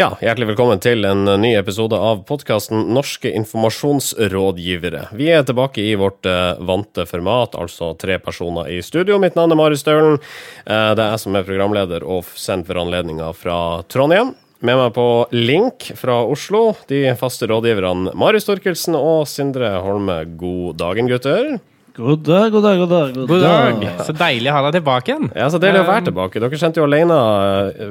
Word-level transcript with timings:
Ja, 0.00 0.14
hjertelig 0.24 0.54
velkommen 0.54 0.78
til 0.80 1.04
en 1.04 1.28
ny 1.42 1.50
episode 1.58 1.98
av 2.00 2.22
podkasten 2.24 2.86
Norske 2.94 3.28
informasjonsrådgivere. 3.36 5.02
Vi 5.12 5.26
er 5.28 5.42
tilbake 5.44 5.82
i 5.84 5.90
vårt 6.00 6.24
uh, 6.24 6.56
vante 6.64 7.04
format, 7.04 7.52
altså 7.58 7.90
tre 8.00 8.16
personer 8.22 8.70
i 8.72 8.78
studio. 8.80 9.18
Mitt 9.20 9.36
navn 9.36 9.52
er 9.52 9.58
Marius 9.60 9.82
Staulen. 9.84 10.16
Uh, 10.64 10.94
det 10.96 11.04
er 11.04 11.10
jeg 11.10 11.22
som 11.26 11.36
er 11.36 11.44
programleder 11.44 12.06
og 12.06 12.30
sendt 12.32 12.70
for 12.70 12.80
anledninga 12.80 13.28
fra 13.36 13.58
Trondheim. 13.92 14.32
Med 14.64 14.80
meg 14.80 14.94
på 14.96 15.04
link 15.36 15.90
fra 16.00 16.22
Oslo, 16.24 16.62
de 16.88 17.02
faste 17.20 17.50
rådgiverne 17.52 18.16
Marius 18.16 18.48
Torkelsen 18.48 18.96
og 18.96 19.28
Sindre 19.28 19.74
Holme. 19.84 20.22
God 20.40 20.80
dagen, 20.80 21.12
gutter. 21.12 21.58
God 22.00 22.24
dag, 22.24 22.48
god 22.56 22.70
dag, 22.70 22.80
god 22.86 22.96
dag. 22.96 23.22
God 23.34 23.46
dag. 23.50 23.86
Så 24.08 24.16
deilig 24.16 24.48
å 24.48 24.56
ha 24.56 24.66
deg 24.70 24.80
tilbake 24.80 25.12
igjen. 25.12 25.30
Ja, 25.36 25.52
så 25.52 25.60
deilig 25.60 25.84
å 25.84 25.92
være 25.92 26.08
tilbake. 26.08 26.40
Dere 26.40 26.64
kjente 26.64 26.80
jo 26.80 26.88
alene 26.88 27.22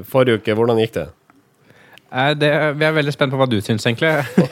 forrige 0.10 0.42
uke. 0.42 0.58
Hvordan 0.58 0.82
gikk 0.82 0.98
det? 0.98 1.10
Eh, 2.10 2.32
det, 2.42 2.50
vi 2.80 2.88
er 2.88 2.96
veldig 2.96 3.14
spent 3.14 3.34
på 3.34 3.38
hva 3.40 3.48
du 3.50 3.60
syns, 3.62 3.86
egentlig. 3.86 4.10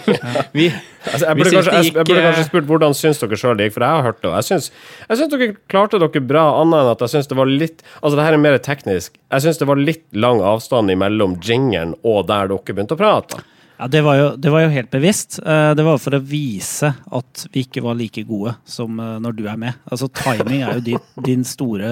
vi, 0.57 0.67
altså, 0.69 1.23
jeg, 1.25 1.37
burde 1.39 1.53
kanskje, 1.55 1.73
jeg, 1.73 1.89
jeg, 1.89 2.05
burde 2.05 2.23
kanskje, 2.27 2.45
spurt 2.51 2.69
hvordan 2.69 2.97
syns 2.97 3.21
dere 3.23 3.39
sjøl 3.41 3.57
det 3.57 3.67
gikk, 3.67 3.77
for 3.79 3.87
jeg 3.87 3.97
har 3.97 4.07
hørt 4.07 4.21
det. 4.21 4.31
Jeg 4.35 4.49
syns, 4.51 4.69
jeg 5.07 5.21
syns 5.21 5.33
dere 5.33 5.49
klarte 5.71 6.01
dere 6.03 6.23
bra, 6.29 6.45
annet 6.61 6.83
enn 6.83 6.93
at 6.93 7.05
jeg 7.05 7.15
syns 7.15 7.29
det 7.31 7.39
var 7.39 7.49
litt 7.49 7.83
Altså, 8.01 8.15
det 8.17 8.25
her 8.27 8.37
er 8.37 8.41
mer 8.45 8.57
teknisk. 8.61 9.17
Jeg 9.33 9.45
syns 9.45 9.61
det 9.61 9.69
var 9.69 9.81
litt 9.81 10.05
lang 10.13 10.41
avstand 10.45 10.93
mellom 11.01 11.37
jingeren 11.43 11.95
og 12.05 12.27
der 12.29 12.51
dere 12.51 12.75
begynte 12.77 12.97
å 12.97 13.01
prate. 13.01 13.43
Ja, 13.77 13.85
det 13.93 14.01
var, 14.01 14.15
jo, 14.17 14.29
det 14.41 14.49
var 14.49 14.63
jo 14.63 14.69
helt 14.73 14.89
bevisst. 14.89 15.37
Eh, 15.39 15.71
det 15.77 15.83
var 15.85 15.99
for 16.01 16.17
å 16.17 16.21
vise 16.21 16.89
at 17.13 17.43
vi 17.53 17.61
ikke 17.65 17.83
var 17.85 17.97
like 17.97 18.23
gode 18.25 18.55
som 18.65 18.97
eh, 18.97 19.17
når 19.21 19.37
du 19.37 19.43
er 19.45 19.59
med. 19.61 19.77
Altså, 19.85 20.09
timing 20.09 20.63
er 20.63 20.79
jo 20.79 20.85
din, 20.87 21.03
din 21.25 21.45
store 21.45 21.91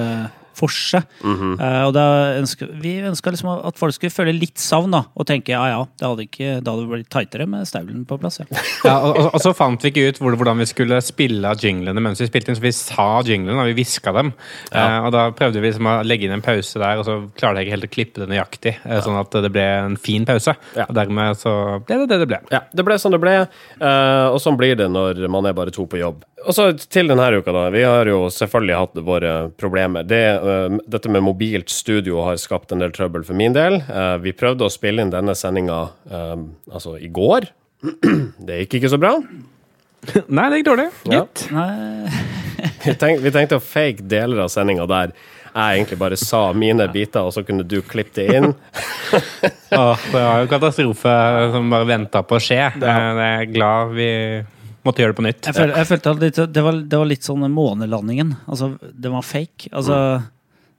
forse. 0.55 1.01
Mm 1.23 1.35
-hmm. 1.35 1.53
uh, 1.59 1.87
og 1.87 1.97
ønsker, 2.39 2.69
vi 2.81 2.97
ønska 2.99 3.31
liksom 3.31 3.49
at 3.67 3.77
folk 3.77 3.93
skulle 3.93 4.13
føle 4.13 4.33
litt 4.33 4.59
savn 4.59 4.91
da, 4.91 5.03
og 5.15 5.27
tenke 5.27 5.53
ja 5.53 5.63
ja, 5.69 5.81
det 5.99 6.07
hadde, 6.07 6.25
ikke, 6.27 6.49
det 6.61 6.71
hadde 6.71 6.87
blitt 6.89 7.09
tightere 7.09 7.45
med 7.45 7.67
Staulen 7.67 8.05
på 8.05 8.17
plass. 8.17 8.39
Ja. 8.39 8.45
ja 8.83 8.95
og, 8.99 9.17
og, 9.17 9.29
og, 9.33 9.41
så 9.41 9.53
fant 9.53 9.83
vi 9.83 9.91
ikke 9.91 10.07
ut 10.09 10.19
hvordan 10.19 10.57
vi 10.57 10.65
skulle 10.65 11.01
spille 11.01 11.47
av 11.47 11.61
jinglene 11.61 12.01
mens 12.01 12.21
vi 12.21 12.27
spilte 12.27 12.51
inn, 12.51 12.59
så 12.59 12.65
vi 12.65 12.71
sa 12.71 13.21
jinglene, 13.25 13.59
og 13.61 13.71
vi 13.71 13.77
hviska 13.81 14.13
dem. 14.15 14.33
Ja. 14.71 14.85
Uh, 14.85 15.05
og 15.07 15.11
da 15.15 15.25
prøvde 15.31 15.61
vi 15.61 15.71
liksom 15.71 15.89
å 15.91 15.97
legge 16.03 16.27
inn 16.27 16.35
en 16.35 16.45
pause 16.45 16.79
der, 16.79 17.01
og 17.01 17.05
så 17.05 17.17
klarte 17.37 17.61
jeg 17.61 17.67
ikke 17.67 17.75
helt 17.77 17.89
å 17.89 17.93
klippe 17.95 18.23
det 18.23 18.29
nøyaktig, 18.31 18.77
uh, 18.85 18.99
sånn 19.05 19.19
at 19.19 19.39
det 19.45 19.51
ble 19.51 19.65
en 19.65 19.97
fin 19.97 20.25
pause. 20.25 20.55
Og 20.75 20.93
dermed 20.95 21.39
så 21.39 21.55
ble 21.85 22.03
det 22.03 22.09
det 22.13 22.21
det 22.23 22.29
ble. 22.31 22.41
Ja, 22.53 22.63
det 22.71 22.85
ble 22.87 22.97
som 23.01 23.13
det 23.13 23.21
ble, 23.23 23.35
og 23.81 24.39
sånn 24.41 24.57
blir 24.59 24.77
det 24.79 24.87
når 24.91 25.25
man 25.31 25.45
er 25.45 25.55
bare 25.57 25.73
to 25.73 25.85
på 25.89 25.99
jobb. 25.99 26.23
Og 26.45 26.53
så 26.53 26.67
til 26.77 27.09
denne 27.09 27.25
uka, 27.39 27.53
da. 27.53 27.69
Vi 27.73 27.83
har 27.85 28.09
jo 28.09 28.25
selvfølgelig 28.33 28.77
hatt 28.77 28.99
våre 29.07 29.33
problemer. 29.57 30.05
Det, 30.05 30.21
uh, 30.45 30.77
dette 30.89 31.11
med 31.11 31.25
mobilt 31.25 31.71
studio 31.73 32.21
har 32.27 32.39
skapt 32.41 32.73
en 32.73 32.83
del 32.83 32.93
trøbbel 32.95 33.25
for 33.27 33.37
min 33.37 33.55
del. 33.55 33.81
Uh, 33.89 34.15
vi 34.23 34.35
prøvde 34.37 34.67
å 34.67 34.73
spille 34.73 35.03
inn 35.03 35.13
denne 35.13 35.35
sendinga 35.37 35.81
uh, 36.11 36.35
altså 36.71 36.97
i 37.01 37.09
går. 37.11 37.49
det 38.47 38.63
gikk 38.63 38.79
ikke 38.79 38.93
så 38.95 39.01
bra. 39.01 39.15
Nei, 40.37 40.49
det 40.51 40.61
gikk 40.61 40.69
dårlig. 40.71 40.89
Gitt. 41.09 41.47
Ja. 41.51 41.65
vi, 42.85 42.97
tenk, 43.01 43.23
vi, 43.23 43.33
tenkte 43.33 43.59
å 43.59 43.63
fake 43.63 44.05
deler 44.05 44.45
av 44.45 44.53
sendinga 44.53 44.87
der 44.89 45.15
jeg 45.55 45.77
egentlig 45.77 45.97
bare 46.01 46.17
sa 46.19 46.49
mine 46.51 46.83
biter, 46.91 47.23
og 47.23 47.31
så 47.31 47.39
kunne 47.47 47.63
du 47.63 47.77
klippe 47.87 48.17
det 48.17 48.25
inn. 48.35 48.49
Åh, 49.71 50.01
det 50.11 50.19
var 50.19 50.41
jo 50.41 50.49
katastrofe 50.51 51.13
som 51.53 51.71
bare 51.71 51.87
venta 51.87 52.25
på 52.27 52.35
å 52.35 52.43
skje. 52.43 52.59
Jeg 52.75 53.21
er 53.29 53.47
glad 53.53 53.93
vi 53.95 54.09
måtte 54.85 55.01
gjøre 55.01 55.15
det 55.15 55.17
på 55.17 55.25
nytt. 55.25 55.41
Jeg, 55.47 55.57
følte, 55.57 55.79
jeg 55.79 55.89
følte 55.89 56.11
at 56.11 56.21
det, 56.21 56.31
det, 56.35 56.63
var, 56.65 56.79
det, 56.83 56.99
var, 56.99 57.09
litt 57.09 57.27
sånn 57.27 57.47
månelandingen. 57.51 58.35
Altså, 58.51 58.73
det 58.83 59.11
var 59.13 59.25
fake. 59.25 59.71
Altså, 59.71 59.99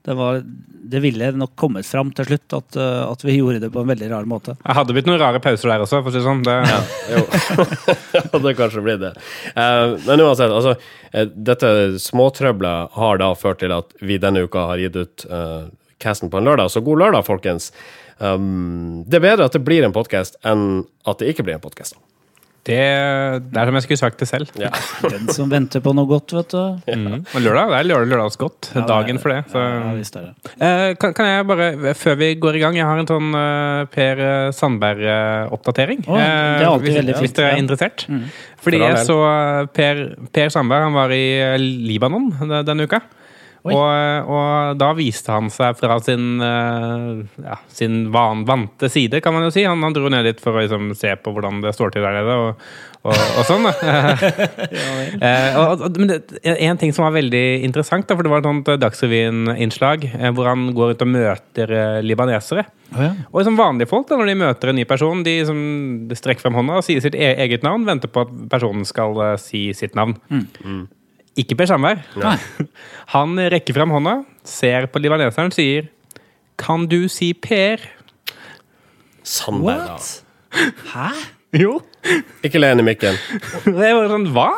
det, 0.06 0.14
var, 0.14 0.42
det 0.90 1.00
ville 1.02 1.32
nok 1.34 1.56
kommet 1.58 1.86
fram 1.86 2.12
til 2.14 2.28
slutt 2.28 2.54
at, 2.54 2.76
uh, 2.78 3.08
at, 3.10 3.24
vi 3.26 3.34
gjorde 3.40 3.58
det 3.64 3.72
på 3.74 3.82
en 3.82 3.90
veldig 3.90 4.10
rar 4.12 4.28
måte. 4.30 4.54
Jeg 4.60 4.78
hadde 4.78 4.94
blitt 4.94 5.08
noen 5.10 5.18
rare 5.18 5.40
pauser 5.42 5.72
der 5.72 5.82
også, 5.82 5.98
for 5.98 6.12
å 6.12 6.14
si 6.14 6.20
det 6.20 6.26
sånn. 6.28 6.44
Det, 6.46 6.54
ja, 6.70 6.78
jo. 7.16 8.40
det 8.46 8.54
kanskje 8.60 8.84
blitt 8.86 9.02
det. 9.02 9.12
Uh, 9.56 9.98
men 10.06 10.22
uansett, 10.22 10.54
altså, 10.54 10.76
uh, 11.10 11.26
dette 11.50 11.72
småtrøbbelet 12.06 12.94
har 13.00 13.22
da 13.24 13.32
ført 13.34 13.64
til 13.64 13.74
at 13.74 13.90
vi 13.98 14.20
denne 14.22 14.46
uka 14.46 14.68
har 14.70 14.84
gitt 14.84 15.00
ut 15.02 15.26
casten 16.02 16.30
på 16.30 16.38
en 16.38 16.46
lørdag. 16.46 16.70
Så 16.70 16.84
god 16.86 17.02
lørdag, 17.02 17.26
folkens. 17.26 17.72
Um, 18.18 19.02
det 19.10 19.18
er 19.18 19.26
bedre 19.26 19.50
at 19.50 19.58
det 19.58 19.64
blir 19.66 19.84
en 19.84 19.96
podkast 19.96 20.38
enn 20.46 20.86
at 21.08 21.18
det 21.18 21.34
ikke 21.34 21.44
blir 21.48 21.58
en 21.58 21.64
podkast. 21.66 21.98
Det, 22.66 22.78
det, 23.46 23.60
er 23.60 23.68
som 23.68 23.76
jeg 23.78 23.84
skulle 23.84 24.00
sagt 24.00 24.22
det 24.22 24.26
selv. 24.26 24.50
Ja. 24.58 24.72
Den 25.12 25.28
som 25.34 25.50
venter 25.52 25.82
på 25.84 25.92
noe 25.94 26.08
godt, 26.10 26.34
vet 26.34 26.50
du. 26.50 26.62
Ja. 26.90 26.96
Mm. 26.98 27.20
Og 27.22 27.44
lørdag, 27.44 27.70
det 27.70 27.78
er 27.78 27.88
lørdag, 27.92 28.10
lørdagsgodt. 28.10 28.70
Ja, 28.74 28.84
dagen 28.90 29.20
for 29.22 29.34
det. 29.34 29.38
Så. 29.52 29.62
Ja, 29.62 29.92
visst 29.94 30.18
det. 30.18 30.24
Eh, 30.56 30.88
kan, 30.98 31.14
kan, 31.14 31.30
jeg 31.30 31.46
bare, 31.46 31.94
før 31.98 32.18
vi 32.22 32.32
går 32.42 32.58
i 32.58 32.64
gang, 32.64 32.78
jeg 32.80 32.88
har 32.88 33.02
en 33.02 33.10
sånn 33.10 33.30
uh, 33.36 33.86
Per 33.92 34.22
Sandberg-oppdatering. 34.56 36.06
Oh, 36.10 36.18
er 36.18 36.66
hvis. 36.82 36.98
Hvis 37.22 37.36
dere 37.36 37.54
er 37.54 37.62
interessert. 37.62 38.08
Mm. 38.10 38.26
Fordi 38.66 38.82
jeg 38.82 39.04
så 39.06 39.20
Per, 39.76 40.02
per 40.34 40.50
Sandberg, 40.50 40.88
han 40.88 40.96
var 40.96 41.14
i 41.14 41.26
Libanon 41.62 42.32
denne 42.66 42.88
uka. 42.88 43.04
Og, 43.74 44.30
og, 44.30 44.76
da 44.80 44.90
viste 44.96 45.32
han 45.34 45.50
seg 45.52 45.78
fra 45.78 45.98
sin, 46.04 46.40
eh, 46.42 47.22
ja, 47.44 47.56
sin 47.72 48.06
van, 48.14 48.44
vante 48.48 48.90
side, 48.92 49.20
kan 49.24 49.34
man 49.34 49.46
jo 49.46 49.54
si. 49.54 49.64
Han, 49.66 49.82
han 49.84 49.96
dro 49.96 50.10
ned 50.12 50.26
dit 50.28 50.42
for 50.42 50.56
å 50.56 50.62
liksom, 50.64 50.92
se 50.98 51.14
på 51.18 51.34
hvordan 51.34 51.62
det 51.64 51.74
står 51.76 51.94
til 51.94 52.06
der 52.06 52.18
nede, 52.20 52.36
og, 52.36 52.66
og, 53.06 53.20
og 53.40 53.48
sånn. 53.48 53.68
eh, 55.26 55.60
men 55.98 56.12
det, 56.12 56.20
en 56.44 56.80
ting 56.80 56.94
som 56.96 57.06
var 57.08 57.16
veldig 57.16 57.44
interessant, 57.66 58.08
da, 58.08 58.16
for 58.18 58.26
det 58.26 58.32
var 58.32 58.46
et 58.46 58.72
Dagsrevyen-innslag 58.82 60.08
eh, 60.12 60.30
hvor 60.36 60.50
han 60.52 60.68
går 60.76 60.94
ut 60.94 61.06
og 61.06 61.14
møter 61.16 61.76
libanesere. 62.06 62.68
Oh, 62.94 63.02
ja. 63.02 63.12
Og 63.32 63.42
som 63.46 63.58
vanlige 63.58 63.90
folk, 63.90 64.06
da, 64.08 64.18
når 64.18 64.30
de 64.30 64.36
møter 64.38 64.70
en 64.70 64.78
ny 64.78 64.84
person, 64.88 65.24
de, 65.26 65.34
som, 65.48 65.58
de 66.06 66.18
strekker 66.18 66.44
frem 66.44 66.56
hånda 66.58 66.78
og 66.78 66.86
sier 66.86 67.02
sitt 67.02 67.16
e-, 67.18 67.34
eget 67.42 67.66
navn, 67.66 67.86
venter 67.88 68.10
på 68.12 68.22
at 68.26 68.34
personen 68.52 68.86
skal 68.86 69.16
uh, 69.18 69.32
si 69.40 69.68
sitt 69.76 69.96
navn. 69.98 70.14
Mm. 70.30 70.84
Ikke 71.36 71.56
Per 71.58 71.68
Sandberg. 71.68 72.00
Han 73.14 73.36
rekker 73.52 73.76
fram 73.76 73.92
hånda, 73.92 74.22
ser 74.46 74.88
på 74.88 75.02
libaneseren, 75.02 75.52
sier 75.52 75.90
'Kan 76.56 76.86
du 76.88 77.08
si 77.08 77.34
Per?' 77.34 77.84
Sandberg, 79.22 79.88
da. 79.88 79.98
Hæ? 80.94 81.08
Jo. 81.52 81.80
Ikke 82.44 82.60
le 82.60 82.70
inn 82.72 82.80
i 82.80 82.86
mikken. 82.86 83.18
Det 83.66 83.92
var 83.96 84.08
sånn 84.10 84.26
Hva? 84.34 84.50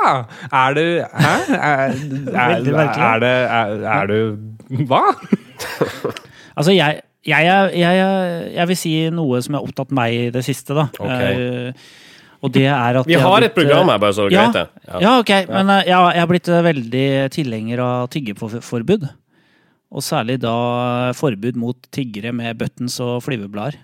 Er 0.53 0.77
du 0.77 0.85
Hæ? 1.03 1.35
Er, 1.57 1.59
er, 1.59 1.93
er, 2.35 3.21
det 3.23 3.33
er, 3.33 3.75
er 3.93 4.11
du 4.11 4.85
Hva? 4.89 5.03
altså, 6.57 6.73
jeg, 6.73 7.01
jeg, 7.27 7.71
jeg, 7.75 8.11
jeg, 8.55 8.69
vil 8.69 8.79
si 8.79 8.93
noe 9.15 9.41
som 9.43 9.59
har 9.59 9.65
opptatt 9.67 9.95
meg 9.97 10.15
i 10.15 10.29
det 10.35 10.45
siste, 10.47 10.77
da. 10.77 10.89
Okay. 11.01 11.73
Uh, 11.73 12.08
og 12.39 12.53
det 12.55 12.67
er 12.71 13.01
at 13.01 13.09
Vi 13.09 13.17
har 13.19 13.41
blitt, 13.41 13.51
et 13.51 13.57
program 13.57 13.89
her, 13.91 14.03
bare 14.03 14.15
så 14.15 14.29
ja, 14.31 14.45
greit 14.45 14.59
det. 14.59 14.83
Ja. 14.89 14.99
ja, 15.03 15.15
ok. 15.23 15.33
Men 15.51 15.73
uh, 15.73 15.79
ja, 15.87 16.03
jeg 16.15 16.23
har 16.23 16.31
blitt 16.31 16.51
uh, 16.53 16.59
veldig 16.67 17.09
tilhenger 17.35 17.83
av 17.83 18.11
tiggeforbud. 18.15 19.09
Og 19.89 20.05
særlig 20.05 20.37
da 20.43 20.53
forbud 21.17 21.57
mot 21.59 21.89
tiggere 21.95 22.35
med 22.37 22.59
buttons 22.61 22.99
og 23.01 23.23
flyveblader. 23.25 23.79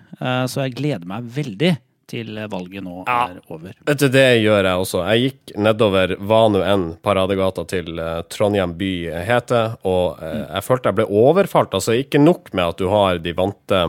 Så 0.45 0.61
jeg 0.61 0.75
gleder 0.77 1.07
meg 1.09 1.25
veldig 1.33 1.71
til 2.05 2.37
valget 2.45 2.85
nå 2.85 2.99
ja. 3.07 3.15
er 3.23 3.39
over. 3.49 3.73
Vet 3.89 4.03
du, 4.03 4.05
Det 4.13 4.27
gjør 4.37 4.69
jeg 4.69 4.83
også. 4.83 5.01
Jeg 5.09 5.23
gikk 5.23 5.55
nedover 5.65 6.13
hva 6.21 6.43
nå 6.53 6.61
enn 6.61 6.85
paradegata 7.01 7.65
til 7.65 7.97
Trondheim 8.29 8.75
by 8.77 8.91
heter, 9.25 9.79
og 9.81 10.21
jeg 10.21 10.67
følte 10.67 10.93
jeg 10.93 10.99
ble 11.01 11.07
overfalt. 11.09 11.73
Altså 11.73 11.97
ikke 11.97 12.21
nok 12.21 12.53
med 12.53 12.67
at 12.67 12.83
du 12.83 12.85
har 12.93 13.17
de 13.25 13.33
vante 13.41 13.81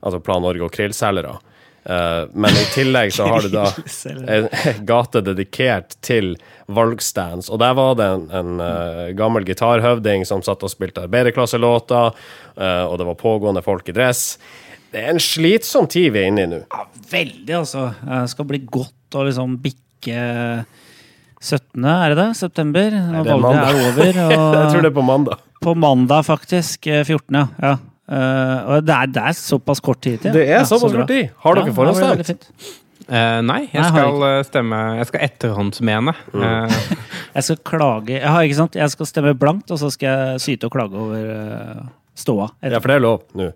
altså 0.00 0.18
Plan 0.26 0.42
Norge 0.42 0.66
og 0.66 0.74
krillselgere. 0.74 1.38
Uh, 1.80 2.28
men 2.36 2.52
i 2.52 2.64
tillegg 2.74 3.12
så 3.14 3.24
har 3.24 3.46
du 3.46 3.54
da 3.54 3.64
en 4.36 4.48
gate 4.88 5.22
dedikert 5.24 5.96
til 6.04 6.34
valgstands. 6.68 7.48
Og 7.48 7.60
der 7.62 7.76
var 7.78 7.96
det 7.96 8.08
en, 8.16 8.26
en 8.36 8.60
uh, 8.60 9.06
gammel 9.16 9.46
gitarhøvding 9.48 10.26
som 10.28 10.44
satt 10.44 10.64
og 10.66 10.72
spilte 10.72 11.06
arbeiderklasselåter, 11.06 12.12
uh, 12.60 12.84
og 12.84 12.98
det 13.00 13.08
var 13.08 13.20
pågående 13.22 13.64
folk 13.64 13.88
i 13.88 13.96
dress. 13.96 14.34
Det 14.90 15.04
er 15.04 15.14
en 15.14 15.22
slitsom 15.22 15.88
tid 15.88 16.10
vi 16.12 16.24
er 16.24 16.30
inne 16.32 16.44
i 16.44 16.50
nå. 16.50 16.62
Ja, 16.68 16.86
veldig, 17.12 17.56
altså. 17.62 17.88
Det 18.02 18.24
skal 18.34 18.48
bli 18.50 18.64
godt 18.66 19.16
å 19.16 19.24
liksom 19.26 19.56
bikke 19.62 20.24
17., 21.40 21.84
er 21.86 22.12
det 22.12 22.18
det? 22.18 22.30
September? 22.36 22.96
Når 23.14 23.30
valget 23.30 23.60
er 23.62 23.78
over. 23.86 24.18
Jeg 24.34 24.66
tror 24.74 24.82
det 24.82 24.90
er 24.90 24.98
på 24.98 25.06
mandag. 25.06 25.46
På 25.62 25.76
mandag, 25.78 26.26
faktisk. 26.26 26.90
14., 26.90 27.46
ja. 27.62 27.78
Uh, 28.10 28.66
og 28.66 28.86
det 28.86 28.94
er, 28.94 29.10
det 29.14 29.22
er, 29.30 29.34
såpass 29.38 29.78
kort 29.86 30.00
tid 30.02 30.18
til. 30.18 30.34
Det 30.34 30.42
er 30.42 30.56
ja, 30.58 30.62
såpass 30.66 30.90
så 30.90 30.98
kort 30.98 31.10
tid. 31.12 31.28
Har 31.44 31.58
dere 31.58 31.70
ja, 31.70 31.74
forhåndsstemt? 31.76 32.48
Uh, 33.10 33.40
nei, 33.42 33.64
jeg 33.72 33.82
skal 33.88 34.20
jeg 34.22 34.44
stemme 34.46 34.80
Jeg 35.00 35.06
skal 35.08 35.22
etterhåndsmene. 35.26 36.14
Mm. 36.34 36.42
Uh, 36.42 37.06
jeg 37.36 37.46
skal 37.46 37.58
klage 37.66 38.14
jeg, 38.14 38.26
har, 38.26 38.44
ikke 38.46 38.58
sant? 38.60 38.78
jeg 38.78 38.92
skal 38.92 39.08
stemme 39.10 39.34
blankt, 39.38 39.70
og 39.70 39.80
så 39.82 39.90
skal 39.94 40.10
jeg 40.10 40.44
syte 40.44 40.68
og 40.68 40.74
klage 40.74 40.98
over 40.98 41.32
uh, 41.34 41.88
ståa. 42.18 42.50
Etter. 42.60 42.76
Ja, 42.76 42.82
for 42.82 42.92
det 42.92 42.98
er 42.98 43.04
lov 43.06 43.26
nå? 43.38 43.50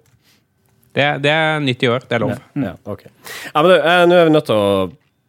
Det, 0.94 1.06
det, 1.24 1.30
er 1.30 1.62
nytt 1.62 1.82
i 1.82 1.90
år. 1.90 2.04
Det 2.06 2.14
er 2.14 2.22
lov. 2.22 2.34
Ja, 2.34 2.42
mm. 2.54 2.66
ja 2.68 2.74
ok. 2.86 3.00
Ja, 3.50 3.62
men 3.66 3.72
Nå 4.10 4.18
er 4.20 4.28
vi 4.28 4.34
nødt 4.36 4.46
til 4.46 4.54
å 4.54 4.68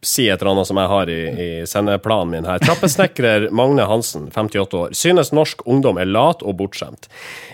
si 0.04 0.26
et 0.28 0.40
eller 0.40 0.52
annet 0.52 0.68
som 0.68 0.78
jeg 0.80 0.90
har 0.92 1.10
i, 1.10 1.20
i 1.44 1.48
sendeplanen 1.66 2.34
min 2.34 2.48
her. 2.48 2.60
Trappesnekrer 2.62 3.48
Magne 3.56 3.86
Hansen, 3.88 4.28
58 4.34 4.78
år, 4.78 4.94
synes 4.96 5.32
norsk 5.34 5.64
ungdom 5.66 5.98
er 6.00 6.10
lat 6.10 6.44
og 6.46 6.58
bortskjemt. 6.60 7.08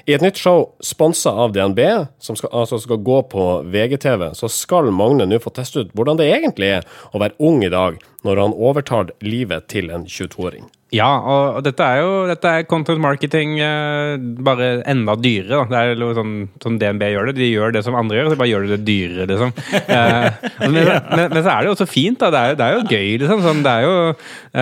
I 0.07 0.17
et 0.17 0.25
nytt 0.25 0.41
show 0.41 0.67
sponsa 0.85 1.33
av 1.45 1.55
DNB, 1.55 1.81
som 2.23 2.39
skal, 2.39 2.53
altså 2.63 2.81
skal 2.83 3.03
gå 3.07 3.23
på 3.33 3.47
VGTV, 3.73 4.33
så 4.39 4.51
skal 4.53 4.91
Magne 4.95 5.29
nå 5.29 5.41
få 5.43 5.55
teste 5.55 5.87
ut 5.87 5.97
hvordan 5.97 6.21
det 6.21 6.31
egentlig 6.33 6.75
er 6.81 6.89
å 7.13 7.23
være 7.23 7.39
ung 7.43 7.63
i 7.65 7.73
dag, 7.73 8.01
når 8.27 8.45
han 8.45 8.55
overtar 8.55 9.15
livet 9.25 9.71
til 9.73 9.91
en 9.95 10.07
22-åring. 10.07 10.69
Ja, 10.93 11.09
og 11.25 11.63
dette 11.65 11.87
er 11.89 12.03
jo 12.03 12.09
dette 12.29 12.51
er 12.53 12.67
content 12.69 13.01
marketing 13.01 13.55
eh, 13.65 14.19
bare 14.45 14.83
enda 14.91 15.15
dyrere. 15.17 15.63
Da. 15.63 15.65
Det 15.71 15.79
er 15.79 16.03
jo 16.03 16.11
sånn, 16.19 16.35
sånn 16.61 16.77
DNB 16.81 17.07
gjør 17.15 17.31
det. 17.31 17.35
De 17.39 17.49
gjør 17.49 17.73
det 17.73 17.81
som 17.87 17.97
andre 17.97 18.19
gjør, 18.19 18.29
så 18.35 18.39
bare 18.43 18.51
gjør 18.51 18.67
de 18.67 18.75
det 18.75 18.85
dyrere, 18.89 19.29
liksom. 19.33 19.55
Eh, 19.93 20.29
men, 20.63 20.77
men, 20.77 21.27
men, 21.33 21.39
så 21.43 21.51
er 21.53 21.63
det 21.63 21.69
jo 21.69 21.73
også 21.75 21.87
fint, 21.89 22.21
da. 22.21 22.29
Det 22.33 22.41
er, 22.41 22.55
det 22.59 22.67
er 22.67 22.77
jo 22.77 22.85
gøy, 22.93 23.09
liksom. 23.23 23.43
Sånn, 23.45 23.63
det 23.65 23.73
er 23.73 23.87
jo 23.87 23.97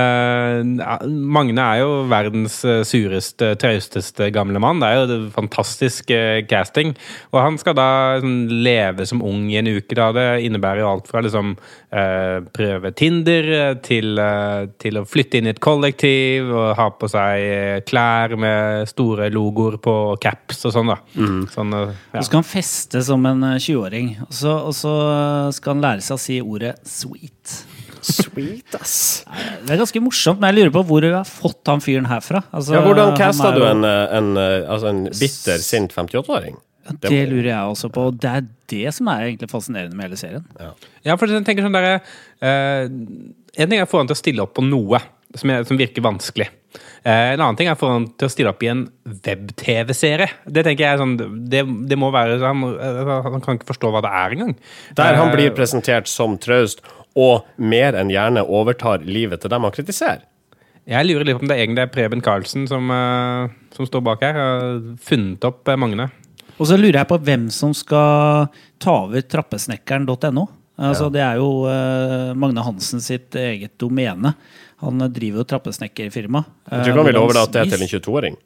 eh, 0.01 1.11
Magne 1.37 1.67
er 1.67 1.83
jo 1.83 1.91
verdens 2.11 2.57
eh, 2.67 2.81
sureste, 2.87 3.53
trausteste 3.61 4.31
gamle 4.35 4.63
mann. 4.63 4.81
Det 4.83 4.89
er 4.89 4.99
jo 5.01 5.09
det 5.11 5.19
fantastisk 5.35 6.11
eh, 6.15 6.41
casting. 6.51 6.95
Og 7.35 7.41
han 7.43 7.59
skal 7.61 7.77
da 7.79 7.91
sånn, 8.23 8.39
leve 8.65 9.07
som 9.09 9.23
ung 9.27 9.49
i 9.51 9.59
en 9.61 9.71
uke. 9.71 9.99
da 9.99 10.11
Det 10.17 10.29
innebærer 10.47 10.85
jo 10.85 10.91
alt 10.95 11.11
fra 11.11 11.23
liksom 11.27 11.57
prøve 11.91 12.93
Tinder 12.95 13.47
til, 13.83 14.21
til 14.79 14.99
å 15.01 15.03
flytte 15.09 15.41
inn 15.41 15.49
i 15.49 15.51
et 15.51 15.63
kollektiv 15.63 16.51
og 16.55 16.69
ha 16.79 16.87
på 16.95 17.09
seg 17.11 17.47
eh, 17.47 17.81
klær 17.87 18.37
med 18.41 18.89
store 18.91 19.31
logoer 19.33 19.79
på 19.83 19.97
caps 20.23 20.65
og 20.69 20.77
sånn, 20.77 20.93
da. 20.93 20.99
Mm. 21.17 21.43
Sånn, 21.51 21.75
ja. 21.75 22.21
Så 22.21 22.29
skal 22.29 22.43
han 22.43 22.49
feste 22.49 23.03
som 23.07 23.27
en 23.27 23.45
20-åring, 23.57 24.15
eh, 24.21 24.31
og, 24.45 24.71
og, 24.71 24.73
så 24.77 24.95
skal 25.57 25.77
han 25.77 25.85
lære 25.89 26.07
seg 26.07 26.17
å 26.17 26.23
si 26.23 26.41
ordet 26.45 26.77
'sweet'. 26.85 27.59
Sweet, 28.01 28.79
ass. 28.79 29.27
Det 29.67 29.75
er 29.75 29.83
ganske 29.83 30.01
morsomt, 30.01 30.41
men 30.41 30.55
jeg 30.55 30.61
lurer 30.61 30.75
på 30.79 30.87
hvor 30.89 31.05
du 31.05 31.11
har 31.13 31.29
fått 31.29 31.69
han 31.69 31.83
fyren 31.85 32.09
herfra. 32.09 32.41
Altså, 32.49 32.79
ja, 32.79 32.81
hvordan 32.87 33.13
casta 33.19 33.53
du 33.53 33.61
en, 33.67 33.85
en, 33.85 34.33
altså 34.41 34.89
en 34.95 35.05
bitter, 35.11 35.61
sint 35.61 35.93
58-åring? 35.93 36.57
Det, 36.89 37.11
det 37.11 37.25
lurer 37.29 37.51
jeg 37.53 37.73
også 37.75 37.91
på. 37.93 38.07
og 38.11 38.21
Det 38.21 38.31
er 38.31 38.47
det 38.73 38.95
som 38.97 39.11
er 39.13 39.27
egentlig 39.29 39.51
fascinerende 39.51 39.97
med 39.99 40.09
hele 40.09 40.21
serien. 40.21 40.47
Ja, 40.59 40.71
ja 41.11 41.17
for 41.21 41.31
jeg 41.31 41.45
tenker 41.47 41.67
sånn 41.67 41.77
der, 41.77 42.01
uh, 42.41 42.87
En 42.87 43.69
ting 43.69 43.79
er 43.81 43.87
å 43.87 43.91
få 43.91 44.01
han 44.01 44.11
til 44.11 44.17
å 44.17 44.23
stille 44.23 44.47
opp 44.47 44.57
på 44.57 44.65
noe 44.65 45.03
som, 45.37 45.51
er, 45.53 45.67
som 45.69 45.79
virker 45.79 46.05
vanskelig. 46.05 46.49
Eh, 47.03 47.33
en 47.33 47.41
annen 47.41 47.57
ting 47.59 47.71
er 47.71 47.79
for 47.79 47.95
han 47.95 48.07
til 48.19 48.29
å 48.29 48.33
stille 48.33 48.51
opp 48.53 48.63
i 48.63 48.71
en 48.71 48.85
web-TV-serie. 49.25 50.29
Det 50.47 50.65
tenker 50.67 50.85
jeg 50.85 51.01
sånn, 51.01 51.17
det, 51.51 51.65
det 51.91 51.99
må 51.99 52.11
være 52.15 52.39
han, 52.43 52.65
han, 53.09 53.43
kan 53.43 53.59
ikke 53.59 53.71
forstå 53.73 53.93
hva 53.95 54.03
det 54.05 54.13
er 54.21 54.37
engang. 54.37 54.57
Der 54.99 55.19
han 55.19 55.33
blir 55.35 55.55
presentert 55.57 56.11
som 56.11 56.37
traust, 56.43 56.85
og 57.19 57.49
mer 57.59 57.97
enn 57.99 58.13
gjerne 58.13 58.45
overtar 58.47 59.03
livet 59.07 59.43
til 59.43 59.51
dem 59.51 59.67
han 59.67 59.75
kritiserer. 59.75 60.27
Jeg 60.91 61.07
lurer 61.07 61.27
litt 61.27 61.37
på 61.39 61.45
om 61.45 61.51
det 61.51 61.59
egentlig 61.61 61.85
er 61.85 61.91
Preben 61.93 62.23
Karlsen 62.25 62.65
som, 62.71 62.89
uh, 62.91 63.51
som 63.77 63.87
står 63.87 64.03
bak 64.07 64.23
her. 64.25 64.39
Har 64.39 64.79
funnet 65.07 65.45
opp 65.47 65.69
uh, 65.69 65.77
Magne. 65.79 66.09
Og 66.61 66.69
så 66.69 66.77
lurer 66.77 67.01
jeg 67.01 67.09
på 67.09 67.19
hvem 67.25 67.49
som 67.55 67.73
skal 67.77 68.51
ta 68.81 68.97
over 69.07 69.25
trappesnekkeren.no. 69.25 70.47
Altså. 70.81 71.09
Det 71.13 71.21
er 71.21 71.41
jo 71.41 71.49
uh, 71.69 72.33
Magne 72.37 72.65
Hansen 72.65 73.03
sitt 73.05 73.37
eget 73.37 73.75
domene. 73.81 74.35
Han 74.85 75.05
driver 75.13 75.43
jo 75.43 75.49
trappesnekkerfirma. 75.49 76.45
Jeg 76.71 76.85
tror 76.85 76.93
ikke 76.93 77.03
han 77.03 77.11
vil 77.11 77.21
overlate 77.21 77.65
det 77.65 77.75
til 77.75 77.85
en 77.85 77.93
22-åring. 77.93 78.39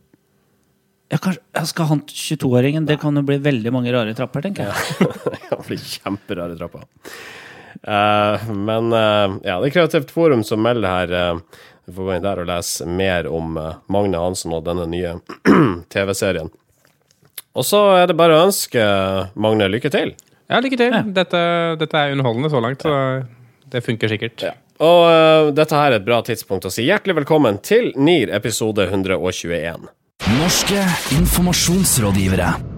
Ja, 1.12 1.20
kanskje, 1.22 1.66
skal 1.68 1.86
han 1.90 2.00
22-åringen 2.08 2.86
Det 2.88 2.96
kan 2.98 3.14
jo 3.14 3.22
bli 3.28 3.36
veldig 3.38 3.70
mange 3.74 3.92
rare 3.94 4.14
trapper, 4.16 4.42
tenker 4.46 4.70
jeg. 4.70 4.96
Ja, 5.04 5.50
det 5.50 5.60
blir 5.68 5.84
kjemperare 5.84 6.58
trapper. 6.58 6.88
Uh, 7.84 8.50
men 8.54 8.90
uh, 8.94 9.38
ja, 9.44 9.58
det 9.60 9.68
er 9.68 9.74
Kreativt 9.74 10.14
Forum 10.14 10.42
som 10.46 10.62
melder 10.64 10.90
her. 10.90 11.14
Uh, 11.14 11.62
du 11.84 11.94
får 11.94 12.08
gå 12.08 12.16
inn 12.16 12.24
der 12.24 12.40
og 12.40 12.48
lese 12.48 12.86
mer 12.88 13.28
om 13.28 13.58
Magne 13.92 14.20
Hansen 14.22 14.54
og 14.56 14.64
denne 14.64 14.86
nye 14.88 15.18
TV-serien. 15.92 16.48
Og 17.54 17.66
så 17.66 17.80
er 18.00 18.10
det 18.10 18.18
bare 18.18 18.34
å 18.36 18.44
ønske 18.48 18.82
Magne 19.38 19.70
lykke 19.70 19.92
til. 19.94 20.14
Ja, 20.50 20.60
lykke 20.60 20.78
til. 20.78 20.92
Ja. 20.92 21.02
Dette, 21.22 21.40
dette, 21.80 22.00
er 22.00 22.14
underholdende 22.16 22.50
så 22.52 22.60
langt, 22.62 22.84
så 22.84 23.22
det 23.70 23.84
funker 23.86 24.10
sikkert. 24.10 24.44
Ja. 24.50 24.54
Og 24.82 25.00
uh, 25.06 25.54
dette 25.54 25.78
her 25.78 25.94
er 25.94 26.00
et 26.00 26.06
bra 26.06 26.18
tidspunkt 26.26 26.66
å 26.66 26.72
si 26.74 26.88
hjertelig 26.88 27.20
velkommen 27.22 27.62
til 27.64 27.92
NIR 27.94 28.34
episode 28.34 28.88
121. 28.90 29.86
Norske 30.34 30.86
informasjonsrådgivere. 31.14 32.73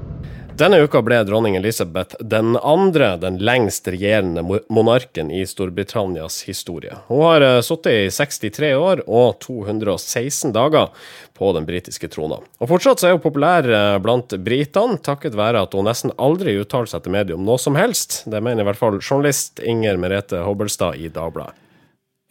Denne 0.57 0.79
uka 0.81 1.03
ble 1.05 1.19
dronning 1.25 1.57
Elisabeth 1.57 2.17
den 2.21 2.55
andre, 2.57 3.11
den 3.21 3.35
lengst 3.45 3.89
regjerende 3.93 4.41
monarken 4.73 5.29
i 5.31 5.43
Storbritannias 5.47 6.39
historie. 6.49 6.95
Hun 7.11 7.25
har 7.27 7.45
uh, 7.45 7.61
sittet 7.61 7.93
i 7.93 8.07
63 8.15 8.71
år 8.73 9.03
og 9.05 9.37
216 9.45 10.55
dager 10.57 10.95
på 11.37 11.51
den 11.53 11.67
britiske 11.69 12.09
trona. 12.09 12.39
Og 12.57 12.71
fortsatt 12.71 13.05
er 13.05 13.13
hun 13.13 13.21
populær 13.21 13.69
uh, 13.69 13.99
blant 14.01 14.33
britene, 14.47 14.97
takket 15.05 15.37
være 15.37 15.67
at 15.67 15.77
hun 15.77 15.85
nesten 15.91 16.15
aldri 16.17 16.57
uttaler 16.63 16.89
seg 16.89 17.05
til 17.05 17.17
mediet 17.19 17.37
om 17.37 17.45
noe 17.45 17.61
som 17.61 17.77
helst. 17.77 18.23
Det 18.25 18.41
mener 18.41 18.65
i 18.65 18.69
hvert 18.71 18.81
fall 18.81 18.97
journalist 19.03 19.61
Inger 19.61 20.01
Merete 20.01 20.41
Hobbelstad 20.47 20.97
i 20.97 21.13
Dagbladet. 21.13 21.53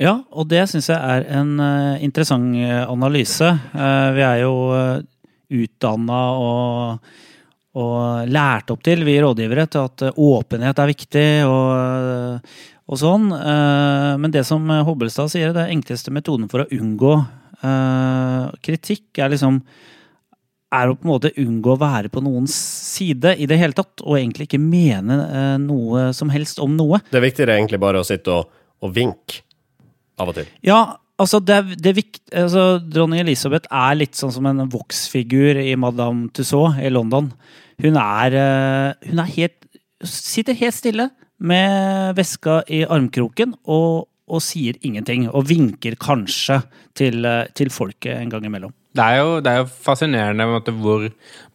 Ja, 0.01 0.15
og 0.33 0.49
det 0.49 0.65
syns 0.73 0.89
jeg 0.89 0.97
er 0.97 1.29
en 1.37 1.59
uh, 1.61 2.01
interessant 2.01 2.57
eh, 2.57 2.81
analyse. 2.89 3.53
Vi 4.17 4.25
er 4.31 4.41
jo 4.41 4.57
utdanna 5.61 6.25
og, 6.41 7.15
og, 7.75 8.29
lært 8.31 8.71
opp 8.71 8.83
til, 8.85 9.03
vi 9.07 9.17
rådgivere, 9.21 9.67
til 9.71 9.89
at 9.89 10.05
åpenhet 10.11 10.79
er 10.79 10.91
viktig 10.91 11.27
og, 11.49 12.53
og 12.87 13.01
sånn. 13.01 13.27
men 14.21 14.31
det 14.31 14.45
som 14.47 14.69
Hobbelstad 14.87 15.33
sier, 15.33 15.51
det 15.55 15.67
enkleste 15.73 16.13
metoden 16.15 16.47
for 16.51 16.63
å 16.63 16.69
unngå 16.71 17.17
kritikk 18.63 19.19
er 19.19 19.33
liksom 19.33 19.59
er 20.75 20.91
å 20.91 20.95
på 20.97 21.05
en 21.05 21.11
måte 21.13 21.31
unngå 21.39 21.73
å 21.75 21.79
være 21.79 22.11
på 22.11 22.23
noens 22.25 22.55
side 22.95 23.35
i 23.39 23.47
det 23.49 23.57
hele 23.61 23.75
tatt, 23.77 24.03
og 24.03 24.17
egentlig 24.17 24.49
ikke 24.49 24.61
mene 24.61 25.57
noe 25.61 26.09
som 26.15 26.31
helst 26.33 26.59
om 26.63 26.75
noe. 26.77 26.99
Det 27.11 27.23
viktigere 27.23 27.55
er 27.55 27.61
egentlig 27.61 27.81
bare 27.83 28.01
å 28.01 28.07
sitte 28.07 28.33
og, 28.33 28.51
og 28.83 28.95
vinke 28.95 29.43
av 30.21 30.31
og 30.31 30.39
til. 30.39 30.49
Ja, 30.65 30.79
altså, 31.21 31.41
det, 31.43 31.59
det 31.83 31.95
vikt, 31.97 32.23
altså 32.33 32.65
Dronning 32.83 33.23
Elisabeth 33.23 33.69
er 33.73 33.99
litt 33.99 34.17
sånn 34.17 34.33
som 34.35 34.47
en 34.49 34.65
voksfigur 34.71 35.59
i 35.61 35.73
Madame 35.79 36.29
Tussauds 36.35 36.81
i 36.81 36.91
London. 36.93 37.31
Hun 37.83 37.99
er, 37.99 38.39
eh, 38.39 39.11
hun 39.11 39.23
er 39.23 39.37
helt 39.37 39.61
Sitter 40.05 40.53
helt 40.59 40.75
stille 40.75 41.05
med 41.39 42.17
veska 42.17 42.59
i 42.69 42.81
armkroken 42.83 43.53
og, 43.71 44.09
og 44.27 44.41
sier 44.43 44.75
ingenting. 44.85 45.23
Og 45.31 45.47
vinker 45.49 45.95
kanskje 45.97 46.59
til, 46.99 47.23
eh, 47.25 47.47
til 47.55 47.71
folket 47.73 48.19
en 48.19 48.33
gang 48.33 48.45
imellom. 48.45 48.73
Det 48.95 49.03
er, 49.03 49.17
jo, 49.19 49.39
det 49.43 49.51
er 49.51 49.57
jo, 49.59 49.71
fascinerende 49.87 50.45
måte, 50.47 50.71
hvor 50.71 51.07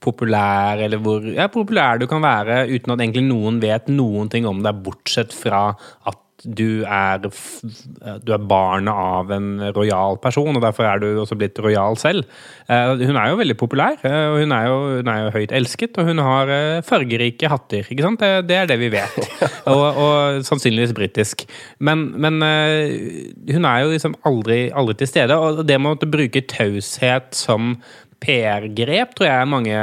populær 0.02 0.80
eller 0.84 1.00
hvor 1.00 1.24
ja, 1.24 1.46
populær 1.52 2.00
du 2.00 2.08
kan 2.10 2.20
være 2.24 2.66
uten 2.68 2.92
at 2.92 3.00
egentlig 3.04 3.24
noen 3.28 3.60
vet 3.62 3.88
noen 3.92 4.28
ting 4.32 4.48
om 4.48 4.60
deg, 4.64 4.82
bortsett 4.84 5.32
fra 5.36 5.70
at 6.08 6.18
du 6.44 6.82
er, 6.86 7.20
du 7.20 8.32
er 8.34 8.46
barnet 8.48 8.92
av 8.92 9.30
en 9.34 9.50
rojal 9.76 10.18
person, 10.22 10.56
og 10.56 10.62
derfor 10.64 10.88
er 10.88 11.02
du 11.02 11.08
også 11.20 11.38
blitt 11.38 11.58
rojal 11.62 11.98
selv. 12.00 12.26
Eh, 12.70 12.92
hun 13.02 13.18
er 13.18 13.30
jo 13.30 13.38
veldig 13.40 13.56
populær, 13.60 13.98
eh, 14.06 14.26
og 14.30 14.40
hun 14.42 14.54
er 14.56 14.66
jo, 14.68 14.78
hun 15.00 15.12
er 15.12 15.22
jo 15.24 15.32
høyt 15.36 15.54
elsket, 15.60 15.98
og 16.00 16.10
hun 16.10 16.22
har 16.24 16.52
eh, 16.54 16.82
fargerike 16.86 17.50
hatter. 17.50 17.86
ikke 17.86 18.06
sant? 18.06 18.22
Det, 18.22 18.48
det 18.48 18.58
er 18.60 18.70
det 18.70 18.78
vi 18.80 18.92
vet. 18.92 19.18
Og, 19.70 19.82
og 20.02 20.44
sannsynligvis 20.46 20.92
britisk. 20.96 21.42
Men, 21.84 22.06
men, 22.18 22.40
hun 22.40 23.66
er 23.68 23.82
jo 23.82 23.90
liksom 23.92 24.16
aldri, 24.26 24.58
aldri 24.74 24.96
til 24.98 25.10
stede, 25.10 25.36
og 25.36 25.60
det 25.68 25.76
med 25.80 26.00
å 26.00 26.10
bruke 26.10 26.42
taushet 26.48 27.36
som 27.36 27.76
PR-grep 28.20 29.14
tror 29.16 29.28
jeg 29.28 29.48
mange, 29.48 29.76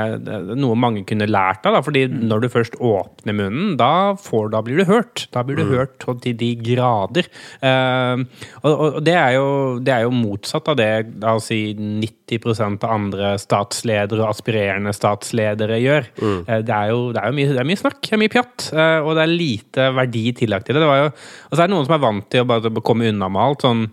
noe 0.57 0.77
mange 0.77 1.03
kunne 1.09 1.27
lært 1.29 1.65
av. 1.65 1.77
Da. 1.77 1.81
fordi 1.85 2.05
mm. 2.09 2.17
når 2.29 2.43
du 2.43 2.49
først 2.53 2.77
åpner 2.77 3.35
munnen, 3.37 3.75
da, 3.79 4.13
får, 4.21 4.51
da 4.53 4.61
blir 4.65 4.81
du 4.81 4.85
hørt. 4.89 5.25
Da 5.33 5.43
blir 5.45 5.59
du 5.59 5.65
mm. 5.65 5.73
hørt 5.73 6.05
til 6.23 6.37
de 6.37 6.51
grader. 6.61 7.29
Uh, 7.61 8.23
og, 8.61 8.71
og 8.73 8.99
det, 9.05 9.15
er 9.17 9.37
jo, 9.37 9.47
det, 9.81 9.93
er 9.93 10.05
jo, 10.05 10.13
motsatt 10.17 10.69
av 10.71 10.77
det 10.79 10.91
la 11.23 11.35
oss 11.39 11.49
si 11.51 11.61
90% 11.77 12.85
av 12.85 12.93
andre 12.93 13.33
statsledere 13.41 14.23
og 14.23 14.31
aspirerende 14.31 14.93
statsledere 14.95 15.79
gjør. 15.81 16.11
Mm. 16.21 16.39
Uh, 16.45 16.59
det, 16.61 16.75
er 16.77 16.91
jo, 16.93 16.99
det, 17.15 17.23
er 17.23 17.31
jo 17.31 17.39
mye, 17.39 17.53
det 17.55 17.63
er 17.63 17.71
mye 17.71 17.83
snakk, 17.85 18.01
det 18.05 18.17
er 18.17 18.23
mye 18.23 18.35
pjatt, 18.37 18.69
uh, 18.73 18.99
og 19.01 19.15
det 19.17 19.25
er 19.25 19.33
lite 19.33 19.89
verdi 19.97 20.27
tillagt 20.43 20.69
til 20.69 20.77
det. 20.77 20.85
det 20.85 20.99
jo, 21.01 21.09
og 21.49 21.55
så 21.55 21.63
er 21.63 21.65
det 21.65 21.73
noen 21.73 21.89
som 21.89 21.97
er 21.97 22.05
vant 22.05 22.29
til 22.33 22.45
å 22.45 22.49
bare 22.49 22.85
komme 22.85 23.09
unna 23.09 23.31
med 23.31 23.47
alt. 23.47 23.65
sånn 23.65 23.87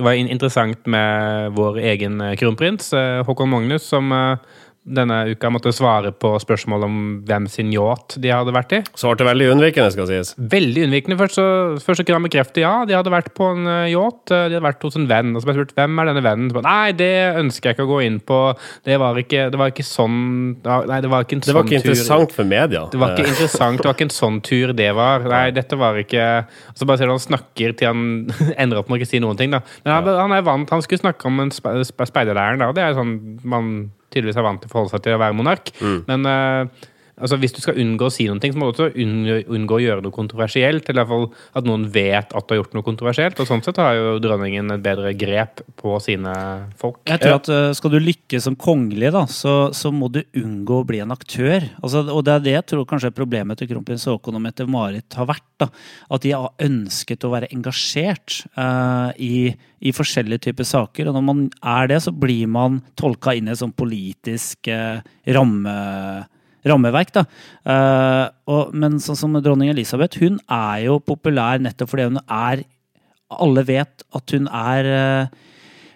det 0.00 0.04
var 0.04 0.16
interessant 0.16 0.86
med 0.88 1.52
vår 1.52 1.76
egen 1.78 2.20
eh, 2.24 2.36
kronprins, 2.40 2.92
eh, 2.96 3.20
Håkon 3.26 3.50
Magnus, 3.52 3.84
som 3.84 4.12
eh, 4.12 4.38
denne 4.80 5.16
uka 5.34 5.50
måtte 5.52 5.72
svare 5.76 6.08
på 6.16 6.32
spørsmål 6.40 6.84
om 6.86 6.94
hvem 7.28 7.46
sin 7.52 7.68
yacht 7.74 8.16
de 8.22 8.30
hadde 8.32 8.54
vært 8.54 8.72
i. 8.78 8.80
Svarte 8.96 9.26
veldig 9.28 9.50
unnvikende, 9.52 9.92
skal 9.92 10.08
sies. 10.08 10.32
Veldig 10.40 10.86
unnvikende. 10.86 11.18
Først 11.20 11.36
så, 11.36 11.44
først 11.84 12.00
så 12.00 12.06
kunne 12.06 12.20
han 12.20 12.26
bekrefte 12.26 12.62
ja, 12.64 12.72
de 12.88 12.96
hadde 12.96 13.12
vært 13.12 13.28
på 13.36 13.50
en 13.52 13.68
uh, 13.68 13.84
yacht. 13.90 14.22
De 14.30 14.38
hadde 14.46 14.62
vært 14.64 14.86
hos 14.86 14.96
en 14.96 15.06
venn. 15.10 15.34
Og 15.34 15.42
så 15.42 15.48
ble 15.48 15.54
jeg 15.54 15.60
spurt 15.60 15.76
hvem 15.76 16.00
er 16.00 16.10
denne 16.10 16.24
vennen. 16.24 16.48
Så, 16.54 16.64
Nei, 16.64 16.94
det 16.96 17.12
ønsker 17.42 17.70
jeg 17.70 17.78
ikke 17.78 17.86
å 17.86 17.92
gå 17.92 18.00
inn 18.06 18.18
på. 18.24 18.40
Det 18.88 18.96
var 19.02 19.20
ikke, 19.20 19.46
det 19.52 19.60
var 19.60 19.74
ikke 19.74 19.86
sånn 19.86 20.18
Nei, 20.64 20.98
det 21.04 21.12
var 21.12 21.28
ikke 21.28 21.38
en 21.38 21.44
sånn 21.44 21.44
tur. 21.44 21.52
det 21.52 21.58
var 21.58 21.68
ikke 21.68 21.82
sånn 21.82 21.92
interessant 21.92 22.34
for 22.40 22.52
media. 22.56 22.84
Det 22.90 23.04
var 23.04 23.14
ikke 23.14 23.34
interessant. 23.34 23.84
Det 23.84 23.90
var 23.90 23.98
ikke 24.00 24.08
en 24.08 24.16
sånn 24.16 24.42
tur 24.48 24.74
det 24.80 24.90
var. 24.96 25.28
Nei, 25.28 25.44
dette 25.56 25.78
var 25.80 26.00
ikke 26.00 26.26
Så 26.72 26.88
bare 26.88 27.00
ser 27.00 27.10
du 27.10 27.16
han 27.18 27.22
snakker 27.22 27.76
til 27.76 27.92
han 27.92 28.04
ender 28.62 28.80
opp 28.80 28.88
med 28.88 28.96
å 28.96 29.02
ikke 29.02 29.12
si 29.12 29.20
noen 29.20 29.36
ting, 29.36 29.52
da. 29.52 29.60
Men 29.84 29.98
han, 29.98 30.12
han 30.24 30.38
er 30.40 30.48
vant. 30.48 30.72
Han 30.72 30.84
skulle 30.84 31.04
snakke 31.04 31.28
om 31.28 31.44
en 31.44 31.52
spe, 31.54 31.76
spe, 31.84 32.08
speiderleiren, 32.08 32.64
da. 32.64 32.72
Det 32.72 32.86
er 32.86 32.96
sånn 32.96 33.18
man 33.44 33.90
tydeligvis 34.10 34.40
er 34.40 34.46
vant 34.46 34.62
til 34.62 34.70
å 34.70 34.74
forholde 34.74 34.94
seg 34.94 35.04
til 35.06 35.16
å 35.16 35.22
være 35.22 35.36
monark. 35.38 35.72
Mm. 35.80 35.98
Men 36.08 36.28
uh, 36.28 36.88
altså, 37.20 37.38
hvis 37.40 37.54
du 37.54 37.60
skal 37.62 37.78
unngå 37.80 38.08
å 38.08 38.12
si 38.12 38.26
noe, 38.28 38.40
så 38.40 38.58
må 38.58 38.70
du 38.70 38.72
også 38.74 38.90
unngå, 38.96 39.76
å 39.76 39.82
gjøre 39.82 40.04
noe 40.04 40.14
kontroversielt. 40.14 40.88
Eller 40.88 41.04
i 41.04 41.04
hvert 41.04 41.12
fall 41.12 41.58
at 41.60 41.68
noen 41.68 41.86
vet 41.92 42.34
at 42.36 42.46
du 42.46 42.54
har 42.54 42.60
gjort 42.62 42.76
noe 42.76 42.86
kontroversielt. 42.86 43.40
Og 43.40 43.48
sånn 43.48 43.62
sett 43.64 43.80
har 43.80 43.96
jo 43.98 44.16
dronningen 44.22 44.74
et 44.74 44.84
bedre 44.84 45.12
grep 45.18 45.62
på 45.80 45.96
sine 46.02 46.34
folk. 46.80 47.02
Jeg 47.10 47.22
tror 47.22 47.38
at 47.38 47.50
uh, 47.52 47.70
Skal 47.76 47.94
du 47.94 48.00
lykkes 48.02 48.48
som 48.48 48.56
kongelig, 48.60 49.12
da, 49.14 49.24
så, 49.30 49.54
så, 49.76 49.92
må 49.94 50.10
du 50.12 50.22
unngå 50.38 50.80
å 50.80 50.86
bli 50.88 51.02
en 51.04 51.14
aktør. 51.14 51.66
Altså, 51.82 52.04
og 52.08 52.24
det 52.26 52.36
er 52.36 52.46
det 52.46 52.56
jeg 52.56 52.68
tror 52.72 52.88
kanskje 52.88 53.12
er 53.12 53.16
problemet 53.16 53.60
til 53.60 53.70
kronprins 53.70 54.06
Haakon 54.08 54.38
og 54.38 54.44
Mette-Marit 54.44 55.18
har 55.18 55.28
vært. 55.30 55.46
da, 55.60 55.70
At 56.10 56.24
de 56.24 56.34
har 56.36 56.66
ønsket 56.66 57.26
å 57.26 57.32
være 57.34 57.50
engasjert 57.54 58.42
uh, 58.56 59.12
i, 59.20 59.50
i, 59.80 59.94
forskjellige 59.96 60.48
typer 60.48 60.68
saker. 60.68 61.10
Og 61.10 61.16
når 61.18 61.26
man 61.26 61.46
er 61.60 61.90
det, 61.92 62.02
så 62.06 62.14
blir 62.14 62.50
man 62.50 62.80
tolka 62.98 63.36
inn 63.36 63.50
i 63.50 63.54
en 63.54 63.64
sånn 63.64 63.76
politisk 63.76 64.70
uh, 64.72 65.00
ramme 65.36 65.78
rammeverk. 66.66 67.12
da. 67.14 67.24
Uh, 67.64 68.26
og, 68.50 68.74
men 68.76 68.98
sånn 69.02 69.18
som 69.18 69.38
dronning 69.42 69.72
Elisabeth, 69.72 70.20
hun 70.22 70.40
er 70.46 70.86
jo 70.86 70.98
populær 71.02 71.62
nettopp 71.62 71.94
fordi 71.94 72.10
hun 72.10 72.20
er 72.26 72.66
Alle 73.30 73.62
vet 73.62 74.02
at 74.16 74.32
hun 74.34 74.48
er 74.48 74.88
uh, 74.90 75.50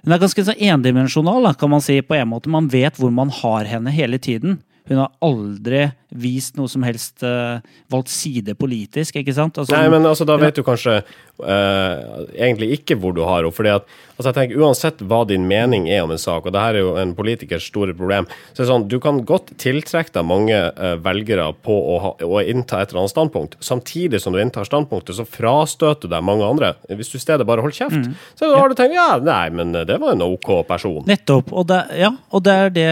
Hun 0.04 0.14
er 0.14 0.20
ganske 0.22 0.54
endimensjonal, 0.54 1.54
kan 1.58 1.72
man 1.72 1.82
si, 1.82 2.00
på 2.04 2.14
en 2.14 2.28
måte. 2.28 2.52
Man 2.52 2.68
vet 2.68 3.00
hvor 3.00 3.10
man 3.10 3.32
har 3.32 3.64
henne 3.64 3.90
hele 3.90 4.18
tiden. 4.20 4.60
Hun 4.84 5.00
har 5.00 5.14
aldri 5.24 5.86
vist 6.12 6.58
noe 6.58 6.68
som 6.68 6.84
helst 6.84 7.24
uh, 7.24 7.56
valgt 7.88 8.12
side 8.12 8.52
politisk, 8.60 9.16
ikke 9.16 9.32
sant? 9.32 9.56
Altså, 9.56 9.72
Nei, 9.72 9.88
men 9.88 10.04
altså, 10.04 10.26
da 10.28 10.36
vet 10.36 10.58
du 10.58 10.60
kanskje 10.66 10.98
uh, 11.42 12.24
egentlig 12.34 12.70
ikke 12.78 12.98
hvor 13.00 13.14
du 13.16 13.22
har 13.26 13.42
henne. 13.42 13.54
fordi 13.54 13.72
at 13.74 13.86
altså, 14.14 14.28
jeg 14.30 14.36
tenker 14.36 14.62
Uansett 14.62 15.02
hva 15.02 15.22
din 15.28 15.48
mening 15.50 15.88
er 15.90 16.04
om 16.04 16.12
en 16.14 16.20
sak, 16.20 16.46
og 16.46 16.54
det 16.54 16.62
her 16.62 16.78
er 16.78 16.84
jo 16.84 16.94
en 17.00 17.14
politikers 17.16 17.66
store 17.70 17.94
problem, 17.96 18.28
så 18.52 18.60
er 18.60 18.64
det 18.64 18.70
sånn, 18.70 18.86
du 18.90 18.98
kan 19.02 19.22
godt 19.26 19.54
tiltrekke 19.60 20.14
deg 20.14 20.28
mange 20.28 20.54
uh, 20.54 20.94
velgere 21.02 21.50
på 21.66 21.74
å, 21.74 21.98
ha, 22.02 22.12
å, 22.22 22.42
innta 22.44 22.80
et 22.82 22.92
eller 22.92 23.04
annet 23.04 23.14
standpunkt. 23.14 23.58
Samtidig 23.64 24.22
som 24.22 24.34
du 24.34 24.40
inntar 24.42 24.68
standpunktet, 24.68 25.16
så 25.18 25.26
frastøter 25.26 26.08
du 26.08 26.14
deg 26.14 26.26
mange 26.26 26.46
andre. 26.46 26.74
Hvis 26.92 27.12
du 27.12 27.18
i 27.18 27.24
stedet 27.24 27.48
bare 27.48 27.64
holder 27.64 27.80
kjeft, 27.80 28.00
mm. 28.04 28.14
så 28.38 28.52
har 28.54 28.70
du 28.70 28.78
tenkt 28.78 28.98
ja, 28.98 29.08
nei, 29.22 29.48
men 29.54 29.74
det 29.74 29.98
var 29.98 30.14
en 30.14 30.24
OK 30.26 30.52
person. 30.68 31.02
Nettopp. 31.08 31.52
Og 31.54 31.66
det, 31.70 31.80
ja, 31.98 32.12
og 32.34 32.44
det 32.46 32.54
er 32.54 32.74
det 32.74 32.88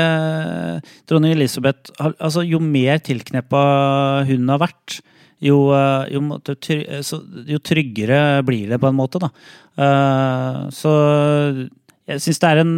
dronning 1.11 1.37
Elisabeth 1.37 1.93
altså, 2.01 2.43
Jo 2.47 2.61
mer 2.63 3.01
tilkneppa 3.05 3.63
hun 4.29 4.51
har 4.53 4.63
vært, 4.63 5.01
jo, 5.43 5.59
eh, 5.75 6.15
jo, 6.15 6.23
jo, 7.51 7.61
tryggere 7.65 8.21
blir 8.47 8.71
det 8.71 8.81
på 8.83 8.91
en 8.91 8.99
måte, 8.99 9.23
da. 9.23 9.33
Eh, 9.83 10.59
så 10.75 10.93
jeg 12.09 12.23
syns 12.23 12.43
det 12.43 12.53
er 12.53 12.63
en 12.63 12.73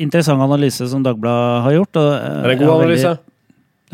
interessant 0.00 0.42
analyse 0.42 0.88
som 0.90 1.04
Dagbladet 1.04 1.62
har 1.68 1.78
gjort. 1.78 2.02
Og, 2.02 2.10
eh, 2.16 2.42
er 2.42 2.50
det 2.50 2.58
en 2.58 2.66
god 2.66 2.74
analyse? 2.80 3.14
Veldig, 3.14 3.30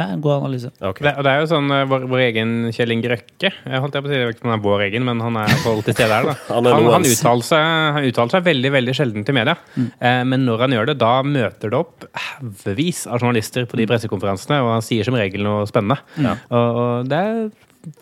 det 0.00 0.04
er 0.06 0.12
en 0.14 0.22
god 0.24 0.34
analyse. 0.38 0.70
Okay. 0.78 1.04
Det, 1.04 1.12
og 1.18 1.24
det 1.26 1.30
er 1.32 1.42
jo 1.42 1.48
sånn 1.50 1.72
vår, 1.90 2.04
vår 2.08 2.22
egen 2.28 2.52
Kjell 2.72 2.94
Inge 2.94 3.10
Røkke 3.10 3.50
Jeg 3.50 3.80
holdt 3.82 3.98
jeg 3.98 4.04
på 4.04 4.08
å 4.08 4.12
si, 4.12 4.20
ikke 4.32 4.46
om 4.46 4.52
han 4.52 4.56
er 4.56 4.62
vår 4.64 4.84
egen, 4.86 5.04
men 5.04 5.20
han 5.20 5.38
er 5.42 5.54
på 5.60 5.74
til 5.84 5.96
stede 5.96 6.14
her. 6.14 6.28
da. 6.30 6.36
han, 6.54 6.68
han, 6.70 6.88
han, 6.94 7.08
uttaler 7.10 7.48
seg, 7.50 7.64
han, 7.96 8.06
uttaler 8.08 8.34
seg, 8.36 8.46
veldig 8.46 8.70
veldig 8.78 8.94
sjelden 8.96 9.26
til 9.28 9.36
media. 9.36 9.56
Mm. 9.74 9.88
Eh, 9.98 10.20
men 10.32 10.46
når 10.48 10.64
han 10.64 10.76
gjør 10.76 10.92
det, 10.92 10.98
da 11.02 11.14
møter 11.26 11.74
det 11.74 11.80
opp 11.82 12.06
haugevis 12.14 13.02
av 13.10 13.18
journalister 13.18 13.66
på 13.68 13.82
de 13.82 13.88
pressekonferansene, 13.90 14.62
og 14.64 14.76
han 14.78 14.86
sier 14.86 15.10
som 15.10 15.18
regel 15.20 15.44
noe 15.44 15.66
spennende. 15.68 16.00
Mm. 16.16 16.30
Og, 16.32 16.80
og, 16.84 17.10
det 17.10 17.20
er 17.20 17.42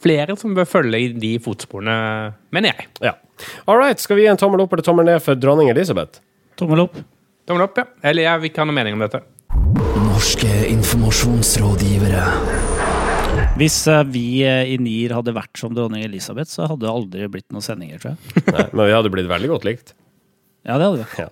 flere 0.03 0.37
som 0.39 0.55
bør 0.57 0.67
følge 0.69 1.01
i 1.01 1.09
de 1.15 1.33
fotsporene, 1.43 1.97
mener 2.55 2.75
jeg. 2.75 2.89
Ja. 3.11 3.15
All 3.71 3.79
right, 3.79 4.01
skal 4.03 4.19
vi 4.19 4.27
gi 4.27 4.33
en 4.33 4.41
tommel 4.41 4.61
opp 4.65 4.73
eller 4.75 4.87
tommel 4.87 5.07
ned 5.09 5.23
for 5.25 5.39
dronning 5.39 5.71
Elisabeth? 5.73 6.23
Tommel 6.59 6.85
opp. 6.87 6.99
Tommel 7.49 7.65
opp, 7.69 7.79
ja. 7.79 7.87
Eller 8.11 8.27
jeg 8.27 8.43
vil 8.43 8.51
ikke 8.51 8.65
ha 8.65 8.69
noe 8.69 8.79
mening 8.79 8.99
om 8.99 9.05
dette. 9.07 9.23
Norske 10.09 10.51
informasjonsrådgivere. 10.69 12.25
Hvis 13.59 13.79
eh, 13.91 14.05
vi 14.07 14.27
eh, 14.47 14.71
i 14.75 14.77
NIR 14.83 15.17
hadde 15.17 15.35
vært 15.35 15.59
som 15.59 15.75
dronning 15.75 16.05
Elisabeth, 16.07 16.51
så 16.53 16.69
hadde 16.71 16.85
det 16.85 16.93
aldri 16.93 17.31
blitt 17.33 17.49
noen 17.55 17.65
sendinger, 17.65 18.03
tror 18.03 18.15
jeg. 18.15 18.45
Nei, 18.53 18.67
men 18.73 18.87
vi 18.87 18.95
hadde 18.95 19.13
blitt 19.15 19.31
veldig 19.31 19.51
godt 19.55 19.67
likt. 19.67 19.95
Ja, 20.69 20.77
det 20.77 20.85
hadde 20.85 20.97
vi. 20.99 21.23
Ja. 21.23 21.29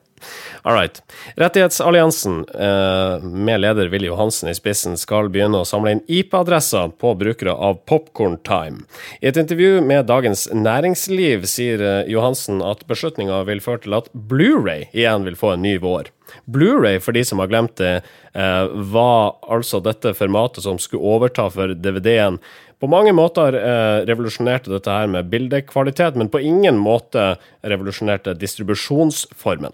All 0.63 0.75
right. 0.75 1.03
Rettighetsalliansen, 1.37 2.45
eh, 2.55 3.21
med 3.21 3.61
leder 3.61 3.89
Willy 3.93 4.07
Johansen 4.07 4.49
i 4.49 4.55
spissen, 4.57 4.97
skal 4.97 5.29
begynne 5.29 5.61
å 5.61 5.69
samle 5.69 5.93
inn 5.93 6.01
IP-adresser 6.09 6.89
på 6.99 7.13
brukere 7.21 7.53
av 7.53 7.83
Popcorn 7.87 8.39
Time. 8.49 8.87
I 9.21 9.29
et 9.29 9.37
intervju 9.37 9.85
med 9.85 10.09
Dagens 10.09 10.49
Næringsliv 10.49 11.45
sier 11.47 12.09
Johansen 12.09 12.65
at 12.65 12.87
beslutninga 12.89 13.45
vil 13.47 13.61
føre 13.61 13.85
til 13.85 13.99
at 14.01 14.09
Blu-ray 14.17 14.89
igjen 14.97 15.29
vil 15.29 15.37
få 15.39 15.53
en 15.55 15.63
ny 15.69 15.77
vår. 15.85 16.11
Blu-ray, 16.51 16.99
for 17.03 17.13
de 17.13 17.23
som 17.25 17.39
har 17.39 17.51
glemt 17.51 17.77
det, 17.77 18.03
eh, 18.35 18.67
var 18.73 19.37
altså 19.49 19.83
dette 19.83 20.15
formatet 20.15 20.63
som 20.63 20.79
skulle 20.79 21.03
overta 21.03 21.51
for 21.53 21.75
DVD-en. 21.75 22.41
På 22.81 22.89
mange 22.93 23.15
måter 23.17 23.57
eh, 23.57 24.03
revolusjonerte 24.09 24.73
dette 24.75 24.93
her 24.93 25.09
med 25.09 25.31
bildekvalitet, 25.33 26.19
men 26.21 26.29
på 26.29 26.43
ingen 26.45 26.77
måte 26.77 27.35
revolusjonerte 27.65 28.37
distribusjonsformen. 28.37 29.73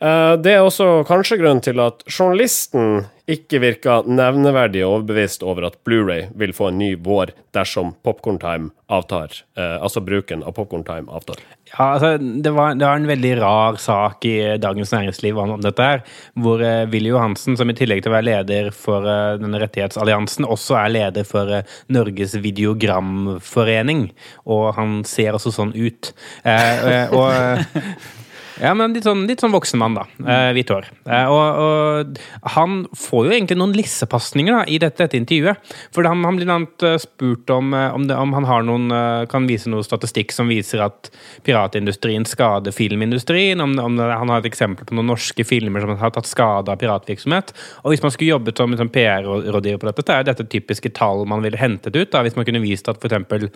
Eh, 0.00 0.34
det 0.42 0.56
er 0.56 0.62
også 0.64 1.02
kanskje 1.08 1.40
grunnen 1.40 1.64
til 1.64 1.82
at 1.82 2.04
journalisten 2.10 3.04
ikke 3.30 3.60
virka 3.62 4.02
nevneverdig 4.04 4.82
overbevist 4.84 5.44
over 5.46 5.70
at 5.70 5.78
Blu-ray 5.86 6.26
vil 6.36 6.52
få 6.52 6.68
en 6.68 6.80
ny 6.82 6.90
vår 7.00 7.32
dersom 7.56 7.94
Popcorn 8.04 8.36
Time 8.42 8.72
avtar. 8.92 9.32
Eh, 9.56 9.76
altså 9.80 10.02
bruken 10.04 10.42
av 10.44 10.52
Popcorn 10.58 10.84
Time 10.84 11.08
avtar. 11.08 11.40
Ja, 11.70 11.94
altså, 11.94 12.18
det 12.18 12.52
var, 12.52 12.74
det 12.76 12.84
var, 12.84 13.00
en 13.00 13.08
veldig 13.08 13.30
rar 13.40 13.78
sak 13.80 14.26
i 14.28 14.36
Dagens 14.60 14.92
Næringsliv 14.92 15.38
om, 15.40 15.54
dette 15.64 15.86
her, 15.88 16.02
hvor 16.38 16.60
uh, 16.62 16.84
Willy 16.92 17.08
Johansen, 17.10 17.56
som 17.58 17.70
i 17.72 17.74
tillegg 17.74 18.04
til 18.04 18.12
å 18.12 18.14
være 18.18 18.28
leder 18.28 18.68
for 18.76 19.08
uh, 19.08 19.40
denne 19.40 19.58
rettighetsalliansen, 19.62 20.46
også 20.46 20.76
er 20.78 20.92
leder 20.92 21.26
for 21.26 21.50
uh, 21.50 21.78
Norges 21.90 22.36
videogramforening. 22.44 24.10
Og 24.44 24.68
han 24.76 25.00
ser 25.08 25.34
også 25.34 25.54
sånn 25.56 25.72
ut. 25.74 26.12
og 26.44 27.32
ja, 28.62 28.70
men 28.76 28.92
litt 28.94 29.06
sånn, 29.06 29.24
litt 29.26 29.42
sånn 29.42 29.54
voksen 29.54 29.80
mann, 29.80 29.96
da. 29.98 30.04
Eh, 30.22 30.50
hvitt 30.54 30.70
hår. 30.70 30.86
Eh, 31.08 31.30
og, 31.32 31.60
og, 31.64 32.18
han 32.54 32.84
får 32.94 33.26
jo 33.26 33.32
egentlig 33.34 33.56
noen 33.58 33.74
lissepasninger 33.74 34.54
da, 34.54 34.60
i 34.70 34.78
dette, 34.82 35.00
dette, 35.02 35.18
intervjuet. 35.18 35.72
For 35.94 36.06
han, 36.06 36.22
han 36.26 36.38
blir 36.38 36.46
blant 36.46 36.84
uh, 36.86 36.94
spurt 37.02 37.50
om, 37.50 37.72
uh, 37.74 37.88
om, 37.96 38.06
det, 38.06 38.18
om, 38.20 38.34
han 38.36 38.46
har 38.46 38.66
noen, 38.66 38.86
kan 39.30 39.48
vise 39.50 39.70
noe 39.72 39.82
statistikk 39.86 40.32
som 40.34 40.50
viser 40.50 40.84
at 40.84 41.10
piratindustrien 41.46 42.26
skader 42.28 42.74
filmindustrien. 42.74 43.62
Om, 43.64 43.74
om 43.82 43.98
det, 43.98 44.06
han 44.12 44.30
har 44.30 44.44
et 44.44 44.50
eksempel 44.52 44.86
på 44.86 44.98
noen 44.98 45.10
norske 45.14 45.46
filmer 45.48 45.82
som 45.82 45.96
har 45.98 46.14
tatt 46.14 46.30
skade 46.30 46.70
av 46.70 46.78
piratvirksomhet. 46.78 47.50
Og 47.82 47.94
hvis 47.94 48.04
man 48.04 48.14
skulle 48.14 48.36
jobbet 48.36 48.62
som 48.62 48.70
liksom, 48.74 48.92
PR-rådgiver 48.94 49.82
på 49.82 49.90
dette, 49.90 50.06
så 50.06 50.18
er 50.18 50.28
dette 50.30 50.46
typiske 50.50 50.94
tall 50.94 51.24
man 51.30 51.42
ville 51.42 51.58
hentet 51.58 51.96
ut. 51.96 52.12
Da, 52.14 52.22
hvis 52.22 52.38
man 52.38 52.46
kunne 52.46 52.62
vist 52.62 52.90
at 52.92 53.02
f.eks. 53.02 53.50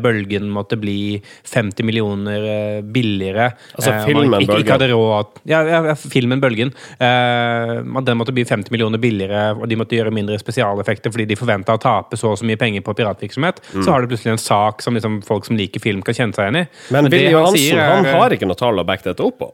Bølgen 0.00 0.48
måtte 0.52 0.78
bli 0.80 1.18
50 1.44 1.84
millioner 1.84 2.82
billigere. 2.84 3.50
Altså 3.76 3.96
film 4.04 4.25
filmen 4.26 4.44
ikke, 4.44 4.60
ikke 4.62 4.76
hadde 4.76 4.90
råd 4.92 5.40
ja, 5.48 5.62
ja, 5.70 5.94
filmen 5.96 6.42
Bølgen. 6.42 6.72
Uh, 7.00 8.00
den 8.06 8.18
måtte 8.20 8.34
bli 8.36 8.44
50 8.46 8.72
millioner 8.74 9.00
billigere, 9.02 9.48
og 9.56 9.66
de 9.70 9.78
måtte 9.78 9.98
gjøre 9.98 10.14
mindre 10.14 10.38
spesialeffekter 10.42 11.14
fordi 11.14 11.28
de 11.30 11.38
forventa 11.38 11.76
å 11.76 11.82
tape 11.82 12.18
så 12.20 12.34
og 12.34 12.40
så 12.40 12.48
mye 12.48 12.60
penger 12.60 12.84
på 12.86 12.96
piratvirksomhet. 12.98 13.62
Mm. 13.72 13.84
Så 13.84 13.92
har 13.92 14.02
du 14.02 14.10
plutselig 14.10 14.36
en 14.36 14.42
sak 14.42 14.84
som 14.84 14.96
liksom, 14.98 15.20
folk 15.26 15.48
som 15.48 15.58
liker 15.58 15.82
film, 15.82 16.02
kan 16.06 16.16
kjenne 16.16 16.36
seg 16.36 16.48
igjen 16.48 16.64
i. 16.64 16.66
Men, 16.90 17.06
Men 17.06 17.14
Willy 17.14 17.30
Johansen 17.32 17.80
han, 17.80 18.04
han 18.04 18.20
har 18.20 18.36
ikke 18.36 18.50
noe 18.50 18.58
tall 18.58 18.82
å 18.82 18.86
backe 18.86 19.08
dette 19.10 19.24
opp 19.24 19.40
på? 19.42 19.52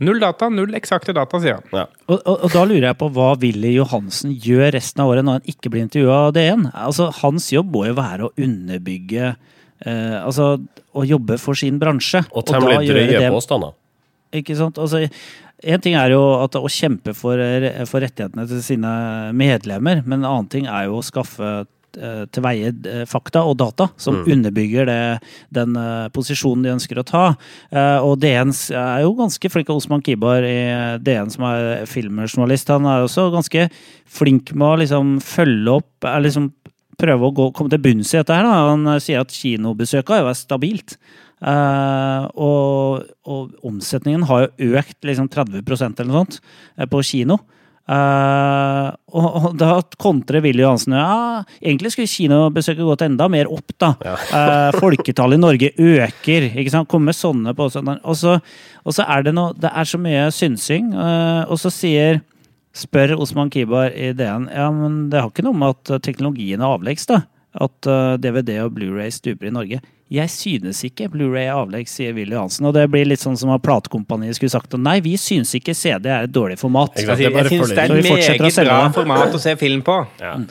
Null 0.00 0.20
data, 0.22 0.48
null 0.48 0.72
eksakte 0.78 1.12
data, 1.12 1.38
sier 1.42 1.58
han. 1.58 1.66
Ja. 1.76 1.84
Og, 2.08 2.22
og, 2.24 2.36
og, 2.46 2.48
da 2.54 2.62
lurer 2.64 2.86
jeg 2.88 2.96
på 3.02 3.10
hva 3.12 3.34
Willy 3.42 3.74
Johansen 3.74 4.32
gjør 4.32 4.72
resten 4.78 5.02
av 5.04 5.12
året 5.12 5.26
når 5.26 5.40
han 5.40 5.50
ikke 5.52 5.72
blir 5.72 5.84
intervjua 5.84 6.20
av 6.30 6.32
DN. 6.36 6.70
Altså, 6.72 7.10
hans 7.20 7.50
jobb 7.52 7.74
må 7.74 7.84
jo 7.90 7.98
være 7.98 8.28
å 8.28 8.32
underbygge 8.40 9.26
eh, 9.28 10.16
Altså 10.22 10.54
å 10.96 11.04
jobbe 11.06 11.36
for 11.38 11.58
sin 11.58 11.76
bransje. 11.82 12.24
Og 12.32 12.48
temmelig 12.48 12.88
drøye 12.88 13.28
påstander. 13.28 13.76
Ikke 14.36 14.56
sant? 14.58 14.78
Altså, 14.78 15.04
en 15.60 15.82
ting 15.82 15.96
er 15.98 16.14
jo 16.14 16.22
at 16.40 16.56
å 16.56 16.70
kjempe 16.70 17.14
for, 17.16 17.40
for, 17.90 18.04
rettighetene 18.04 18.46
til 18.48 18.62
sine 18.64 18.94
medlemmer, 19.36 20.04
men 20.06 20.22
en 20.22 20.30
annen 20.30 20.50
ting 20.52 20.70
er 20.70 20.86
jo 20.88 21.00
å 21.00 21.04
skaffe 21.04 21.50
eh, 21.98 22.22
til 22.32 22.44
veie 22.46 22.70
eh, 22.70 23.02
fakta 23.10 23.42
og 23.44 23.58
data 23.60 23.90
som 24.00 24.22
underbygger 24.22 24.88
det, 24.88 25.00
den 25.52 25.76
eh, 25.76 26.06
posisjonen 26.14 26.64
de 26.64 26.72
ønsker 26.76 27.02
å 27.02 27.06
ta. 27.06 27.24
Eh, 27.68 27.98
og 28.06 28.22
DN 28.22 28.54
er 28.78 29.02
jo 29.04 29.12
ganske 29.18 29.52
flink, 29.52 29.74
Osman 29.74 30.04
Kibar 30.06 30.46
i 30.46 30.60
DN 31.02 31.34
som 31.34 31.44
er 31.50 31.84
filmjournalist, 31.90 32.72
han 32.72 32.88
er 32.88 33.04
også 33.04 33.28
ganske 33.34 33.68
flink 34.10 34.54
med 34.54 34.68
å 34.70 34.80
liksom 34.84 35.18
følge 35.24 35.80
opp 35.80 36.08
er 36.08 36.24
liksom 36.24 36.52
prøve 37.00 37.28
å 37.28 37.34
gå, 37.34 37.48
komme 37.56 37.72
til 37.72 37.82
bunns 37.82 38.12
i 38.14 38.20
dette 38.20 38.36
her. 38.36 38.46
Da. 38.46 38.70
Han 38.72 38.86
eh, 38.94 39.02
sier 39.02 39.24
at 39.24 39.34
kinobesøket 39.34 40.14
har 40.14 40.22
jo 40.22 40.30
vært 40.30 40.42
stabilt. 40.42 40.96
Eh, 41.40 42.24
og, 42.36 43.06
og 43.24 43.54
omsetningen 43.64 44.26
har 44.28 44.44
jo 44.44 44.74
økt 44.76 45.08
liksom 45.08 45.30
30% 45.32 46.02
eller 46.02 46.12
noe 46.12 46.22
sånt 46.26 46.38
eh, 46.76 46.86
på 46.90 47.02
kino. 47.06 47.40
Uh, 47.90 48.92
og, 49.10 49.24
og 49.26 49.54
da 49.58 49.80
kontrer 49.98 50.44
Willy 50.44 50.62
Johansen 50.62 50.92
ja, 50.94 51.40
egentlig 51.58 51.90
skulle 51.90 52.12
kinobesøket 52.12 52.86
gått 52.86 53.02
enda 53.02 53.26
mer 53.32 53.48
opp. 53.50 53.72
da. 53.82 53.88
Eh, 54.06 54.76
folketallet 54.78 55.40
i 55.40 55.42
Norge 55.42 55.70
øker. 55.74 56.46
ikke 56.52 56.70
sant? 56.70 56.90
Kommer 56.92 57.16
sånne 57.16 57.50
på 57.58 57.66
Og 57.66 58.14
så, 58.14 58.36
og 58.84 58.94
så 58.94 59.08
er 59.10 59.26
det 59.26 59.34
noe 59.34 59.56
Det 59.58 59.72
er 59.74 59.90
så 59.90 59.98
mye 59.98 60.28
synsing. 60.30 60.92
og 60.94 61.58
så 61.58 61.72
sier 61.74 62.20
Spør 62.76 63.16
Osman 63.18 63.50
Kibar 63.50 63.90
i 63.90 64.12
DN 64.14 64.46
ja, 64.54 64.70
men 64.70 65.08
det 65.10 65.24
har 65.24 65.32
ikke 65.32 65.48
noe 65.48 65.58
med 65.58 65.74
at 65.74 66.04
teknologien 66.04 66.62
er 66.62 66.70
avleggs, 66.70 67.10
da. 67.10 67.24
At 67.58 67.90
DVD 68.22 68.60
og 68.68 68.76
Blu-ray 68.76 69.10
stuper 69.10 69.50
i 69.50 69.56
Norge. 69.56 69.82
Jeg 70.10 70.30
synes 70.34 70.80
ikke 70.86 71.06
Blu-ray 71.12 71.46
er 71.46 71.54
avlegg, 71.54 71.86
sier 71.86 72.14
Willy 72.16 72.34
Hansen. 72.34 72.66
Og 72.66 72.74
det 72.74 72.88
blir 72.90 73.06
litt 73.06 73.22
sånn 73.22 73.36
som 73.38 73.52
at 73.54 73.62
platekompaniet 73.62 74.34
skulle 74.38 74.50
sagt 74.50 74.74
nei, 74.74 74.96
vi 75.04 75.14
synes 75.20 75.52
ikke 75.54 75.74
CD 75.76 76.08
er 76.10 76.26
et 76.26 76.32
dårlig 76.34 76.58
format. 76.58 76.96
Jeg? 76.98 77.06
Jeg, 77.06 77.18
det 77.20 77.28
er 77.28 77.36
bare 77.36 77.52
syns 77.52 77.70
det 77.70 77.84
er 77.84 77.94
et 77.94 78.08
meget 78.08 78.64
bra 78.66 78.80
format 78.96 79.36
å 79.38 79.42
se 79.42 79.54
film 79.60 79.84
på. 79.86 80.00
Ja. 80.18 80.34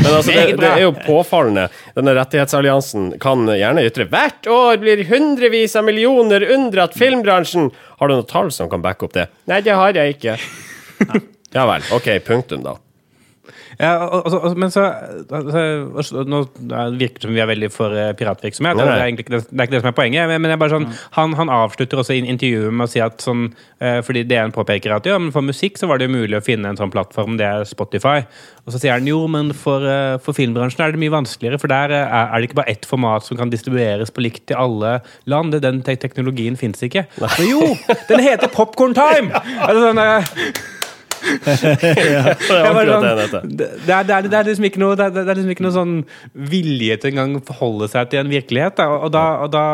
Men 0.00 0.14
altså, 0.14 0.32
det, 0.32 0.56
det 0.60 0.70
er 0.70 0.82
jo 0.86 0.94
påfallende. 0.96 1.66
Denne 1.96 2.14
rettighetsalliansen 2.16 3.10
kan 3.20 3.44
gjerne 3.52 3.84
ytre 3.84 4.08
hvert 4.10 4.48
år 4.50 4.80
blir 4.80 5.04
hundrevis 5.10 5.76
av 5.76 5.84
millioner 5.88 6.46
unndratt 6.56 6.96
filmbransjen. 6.96 7.68
Har 8.00 8.08
du 8.08 8.16
noen 8.16 8.30
tall 8.30 8.48
som 8.54 8.72
kan 8.72 8.80
backe 8.84 9.08
opp 9.08 9.16
det? 9.16 9.28
Nei, 9.50 9.60
det 9.66 9.76
har 9.76 9.96
jeg 10.00 10.16
ikke. 10.16 10.38
Ja 11.50 11.64
vel. 11.66 11.82
Ok, 11.90 12.04
punktum, 12.22 12.60
da. 12.62 12.76
Ja, 13.80 13.94
og, 14.12 14.26
og, 14.28 14.56
men 14.60 14.68
så 14.74 14.82
altså, 15.32 16.22
Nå 16.28 16.40
virker 17.00 17.22
det 17.22 17.24
som 17.24 17.32
vi 17.36 17.40
er 17.40 17.48
veldig 17.48 17.70
for 17.72 17.94
eh, 17.96 18.10
piratvirksomhet. 18.18 18.76
Det 18.76 18.86
er 18.86 19.04
egentlig 19.06 19.26
det, 19.30 19.40
er 19.48 19.64
ikke 19.64 19.76
det 19.76 19.80
som 19.82 19.90
er 19.90 19.96
poenget. 19.96 20.28
Men, 20.28 20.48
jeg 20.50 20.56
er 20.58 20.60
bare 20.60 20.74
sånn, 20.74 20.86
han, 21.16 21.34
han 21.38 21.52
avslutter 21.54 22.02
også 22.02 22.16
in- 22.18 22.28
intervjuet 22.34 22.74
med 22.76 22.86
å 22.88 22.90
si 22.92 23.00
at 23.04 23.24
sånn 23.24 23.46
eh, 23.80 24.00
Fordi 24.04 24.24
DN 24.28 24.52
påpeker 24.56 24.92
at 24.98 25.08
ja, 25.08 25.16
men 25.20 25.32
for 25.34 25.46
musikk 25.46 25.80
så 25.80 25.88
var 25.90 26.02
det 26.02 26.10
mulig 26.12 26.36
å 26.38 26.44
finne 26.44 26.72
en 26.74 26.78
sånn 26.80 26.92
plattform, 26.92 27.38
det 27.40 27.46
er 27.48 27.64
Spotify. 27.68 28.18
Og 28.66 28.74
så 28.74 28.82
sier 28.82 28.98
han 28.98 29.08
jo, 29.08 29.22
men 29.32 29.54
for, 29.56 29.84
eh, 29.88 30.18
for 30.24 30.36
filmbransjen 30.36 30.84
er 30.84 30.92
det 30.94 31.00
mye 31.00 31.14
vanskeligere. 31.16 31.60
For 31.62 31.72
der 31.72 31.94
er, 31.96 32.10
er 32.20 32.36
det 32.36 32.50
ikke 32.50 32.60
bare 32.60 32.74
ett 32.74 32.84
format 32.88 33.24
som 33.26 33.38
kan 33.40 33.52
distribueres 33.52 34.12
på 34.12 34.24
likt 34.26 34.44
til 34.50 34.60
alle 34.60 34.98
land. 35.30 35.56
Den 35.64 35.80
te 35.86 35.96
teknologien 36.00 36.58
fins 36.60 36.84
ikke. 36.84 37.06
Men 37.20 37.48
jo! 37.48 37.72
Den 38.10 38.22
heter 38.28 38.52
Popcorn 38.52 38.94
Time! 38.98 39.32
Altså, 39.70 39.90
sånn, 39.90 39.98
Det 41.20 41.54
er 41.56 42.66
akkurat 42.66 43.04
det 43.04 43.26
sånn, 43.30 43.50
det, 43.50 43.66
det, 43.86 43.94
er, 43.94 44.04
det, 44.06 44.14
er, 44.14 44.28
det, 44.28 44.36
er 44.38 44.46
liksom 44.48 44.66
ikke 44.70 44.82
noe, 44.82 44.96
det, 44.98 45.08
er, 45.08 45.14
det 45.16 45.24
er 45.24 45.38
liksom 45.40 45.54
ikke 45.54 45.66
noe 45.66 45.74
sånn 45.74 45.96
vilje 46.52 46.98
til 47.00 47.12
engang 47.12 47.34
å 47.38 47.42
forholde 47.50 47.90
seg 47.92 48.12
til 48.12 48.22
en 48.22 48.32
virkelighet. 48.32 48.76
Da. 48.78 48.86
Og, 49.00 49.10
da, 49.14 49.24
og 49.44 49.50
da 49.54 49.64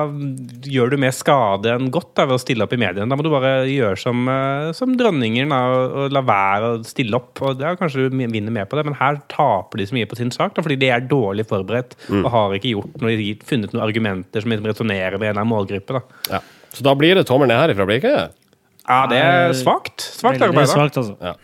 gjør 0.73 0.95
du 0.95 0.99
mer 1.05 1.15
skade 1.17 1.77
enn 1.77 1.91
godt 1.95 2.15
da, 2.17 2.27
ved 2.29 2.39
å 2.39 2.43
stille 2.43 2.67
opp 2.67 2.75
i 2.75 2.81
mediene. 2.81 3.09
Da 3.13 3.19
må 3.19 3.27
du 3.27 3.31
bare 3.33 3.55
gjøre 3.71 4.01
som, 4.01 4.25
eh, 4.33 4.73
som 4.77 4.97
dronningen 4.99 5.53
da, 5.53 5.61
og, 5.75 5.99
og 6.07 6.17
la 6.17 6.25
være 6.27 6.73
å 6.73 6.81
stille 6.89 7.21
opp. 7.21 7.45
Og 7.45 7.61
da 7.61 7.77
kanskje 7.79 8.09
du 8.09 8.19
vinner 8.25 8.55
mer 8.55 8.71
på 8.71 8.81
det, 8.81 8.87
men 8.89 8.99
her 8.99 9.21
taper 9.33 9.83
de 9.83 9.89
så 9.91 9.99
mye 9.99 10.09
på 10.09 10.19
sin 10.19 10.33
sak 10.35 10.57
da, 10.57 10.65
fordi 10.65 10.81
de 10.81 10.91
er 10.95 11.07
dårlig 11.07 11.47
forberedt 11.51 11.99
og 12.23 12.31
har 12.33 12.57
ikke 12.57 12.73
gjort 12.73 13.03
noe, 13.03 13.17
funnet 13.47 13.75
noen 13.75 13.85
argumenter 13.85 14.43
som 14.43 14.55
returnerer 14.57 15.21
ved 15.21 15.27
med 15.27 15.35
en 15.35 15.43
av 15.43 15.51
målgruppe. 15.51 15.99
Da. 15.99 16.03
Ja. 16.31 16.41
Så 16.73 16.85
da 16.87 16.95
blir 16.99 17.17
det 17.17 17.27
tommel 17.29 17.51
ned 17.51 17.61
herifra, 17.61 17.87
blir 17.89 18.01
det 18.01 18.05
ikke? 18.05 18.46
Ja, 18.87 19.07
det 19.11 19.19
er 19.19 19.53
svakt. 19.59 20.01
Svakt 20.01 20.43
arbeid. 20.43 20.69
da. 20.69 20.73
svakt, 20.73 20.97
altså. 20.97 21.17
Ja. 21.21 21.35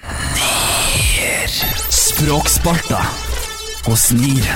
Språksparta 1.90 3.02
hos 3.88 4.12
NIR. 4.14 4.54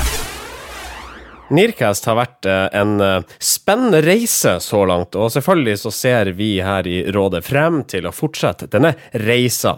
Nearcast 1.51 2.09
har 2.11 2.17
vært 2.19 2.47
eh, 2.51 2.65
en 2.75 2.97
eh, 3.03 3.35
spennende 3.43 4.01
reise 4.03 4.57
så 4.63 4.81
langt, 4.89 5.15
og 5.15 5.31
selvfølgelig 5.35 5.77
så 5.79 5.93
ser 5.95 6.31
vi 6.39 6.57
her 6.63 6.87
i 6.91 7.05
Rådet 7.15 7.45
frem 7.47 7.85
til 7.87 8.09
å 8.09 8.15
fortsette 8.15 8.67
denne 8.73 8.97
reisa. 9.23 9.77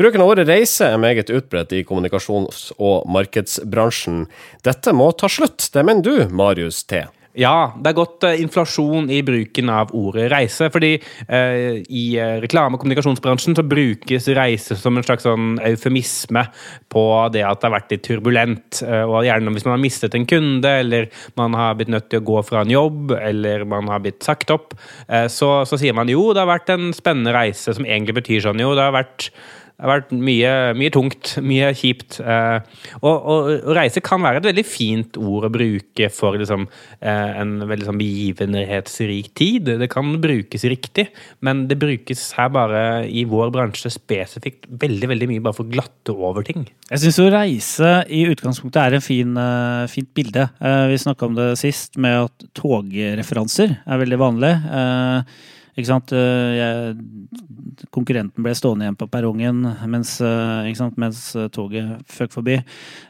Bruken 0.00 0.24
av 0.24 0.32
ordet 0.32 0.48
reise 0.48 0.88
er 0.88 1.00
meget 1.00 1.32
utbredt 1.32 1.76
i 1.76 1.84
kommunikasjons- 1.84 2.70
og 2.78 3.08
markedsbransjen. 3.12 4.26
Dette 4.64 4.96
må 4.96 5.10
ta 5.12 5.28
slutt, 5.28 5.68
det 5.74 5.84
mener 5.84 6.04
du, 6.04 6.14
Marius 6.32 6.84
T. 6.88 7.04
Ja, 7.38 7.70
det 7.78 7.92
er 7.92 7.94
gått 7.94 8.24
uh, 8.26 8.32
inflasjon 8.42 9.06
i 9.14 9.20
bruken 9.22 9.70
av 9.70 9.92
ordet 9.94 10.26
reise. 10.32 10.66
Fordi 10.74 10.96
uh, 10.98 11.78
i 11.78 12.04
uh, 12.18 12.40
reklame- 12.42 12.74
og 12.74 12.82
kommunikasjonsbransjen 12.82 13.54
så 13.54 13.64
brukes 13.66 14.26
reise 14.34 14.74
som 14.78 14.98
en 14.98 15.06
slags 15.06 15.28
sånn 15.28 15.60
eufemisme 15.68 16.42
på 16.90 17.04
det 17.30 17.44
at 17.46 17.62
det 17.62 17.68
har 17.68 17.76
vært 17.76 17.94
litt 17.94 18.04
turbulent. 18.08 18.80
Og 18.82 19.22
gjerne 19.26 19.54
hvis 19.54 19.66
man 19.68 19.76
har 19.76 19.82
mistet 19.84 20.16
en 20.18 20.26
kunde, 20.30 20.74
eller 20.82 21.06
man 21.38 21.54
har 21.54 21.78
blitt 21.78 21.92
nødt 21.92 22.08
til 22.10 22.22
å 22.22 22.26
gå 22.32 22.42
fra 22.46 22.64
en 22.64 22.72
jobb, 22.72 23.14
eller 23.14 23.62
man 23.68 23.90
har 23.92 24.02
blitt 24.02 24.26
sagt 24.26 24.50
opp, 24.54 24.74
så, 25.30 25.50
så 25.68 25.78
sier 25.78 25.94
man 25.96 26.10
jo, 26.10 26.30
det 26.34 26.42
har 26.42 26.50
vært 26.50 26.72
en 26.74 26.90
spennende 26.96 27.34
reise, 27.36 27.74
som 27.76 27.86
egentlig 27.86 28.18
betyr 28.18 28.46
sånn 28.48 28.62
jo, 28.62 28.72
det 28.74 28.88
har 28.88 28.96
vært 28.96 29.30
det 29.80 29.88
har 29.88 29.94
vært 29.94 30.10
mye, 30.12 30.48
mye 30.76 30.92
tungt, 30.92 31.30
mye 31.40 31.70
kjipt. 31.72 32.18
Eh, 32.20 32.82
og, 33.00 33.14
og, 33.14 33.46
og 33.64 33.76
reise 33.78 34.02
kan 34.04 34.20
være 34.20 34.42
et 34.42 34.48
veldig 34.50 34.64
fint 34.68 35.16
ord 35.16 35.46
å 35.48 35.52
bruke 35.54 36.10
for 36.12 36.36
liksom, 36.36 36.66
eh, 37.00 37.38
en 37.40 37.54
veldig 37.64 37.86
sånn 37.88 38.00
begivenhetsrik 38.00 39.30
tid. 39.40 39.70
Det 39.80 39.88
kan 39.88 40.10
brukes 40.20 40.66
riktig, 40.68 41.06
men 41.40 41.62
det 41.70 41.78
brukes 41.80 42.26
her 42.36 42.50
bare 42.52 42.82
i 43.08 43.22
vår 43.30 43.54
bransje 43.54 43.88
spesifikt 43.94 44.68
veldig 44.82 45.08
veldig 45.14 45.30
mye 45.30 45.44
bare 45.46 45.56
for 45.56 45.64
å 45.64 45.72
glatte 45.72 46.12
over 46.12 46.44
ting. 46.44 46.66
Jeg 46.90 47.00
syns 47.06 47.20
jo 47.22 47.30
reise 47.32 47.94
i 48.12 48.26
utgangspunktet 48.28 48.82
er 48.82 48.98
en 48.98 49.06
fin, 49.06 49.32
eh, 49.40 49.86
fint 49.88 50.10
bilde. 50.12 50.44
Vi 50.60 51.00
snakka 51.00 51.30
om 51.30 51.40
det 51.40 51.48
sist, 51.62 51.96
med 51.96 52.26
at 52.26 52.44
togreferanser 52.58 53.78
er 53.80 54.04
veldig 54.04 54.20
vanlig. 54.20 54.52
Eh, 55.78 56.52
jeg, 56.56 56.94
konkurrenten 57.94 58.44
ble 58.44 58.54
stående 58.56 58.86
igjen 58.86 58.98
på 58.98 59.08
perrongen 59.10 59.62
mens, 59.90 60.16
eh, 60.20 60.70
mens 60.98 61.22
eh, 61.36 61.48
toget 61.52 62.02
føk 62.10 62.34
forbi. 62.34 62.58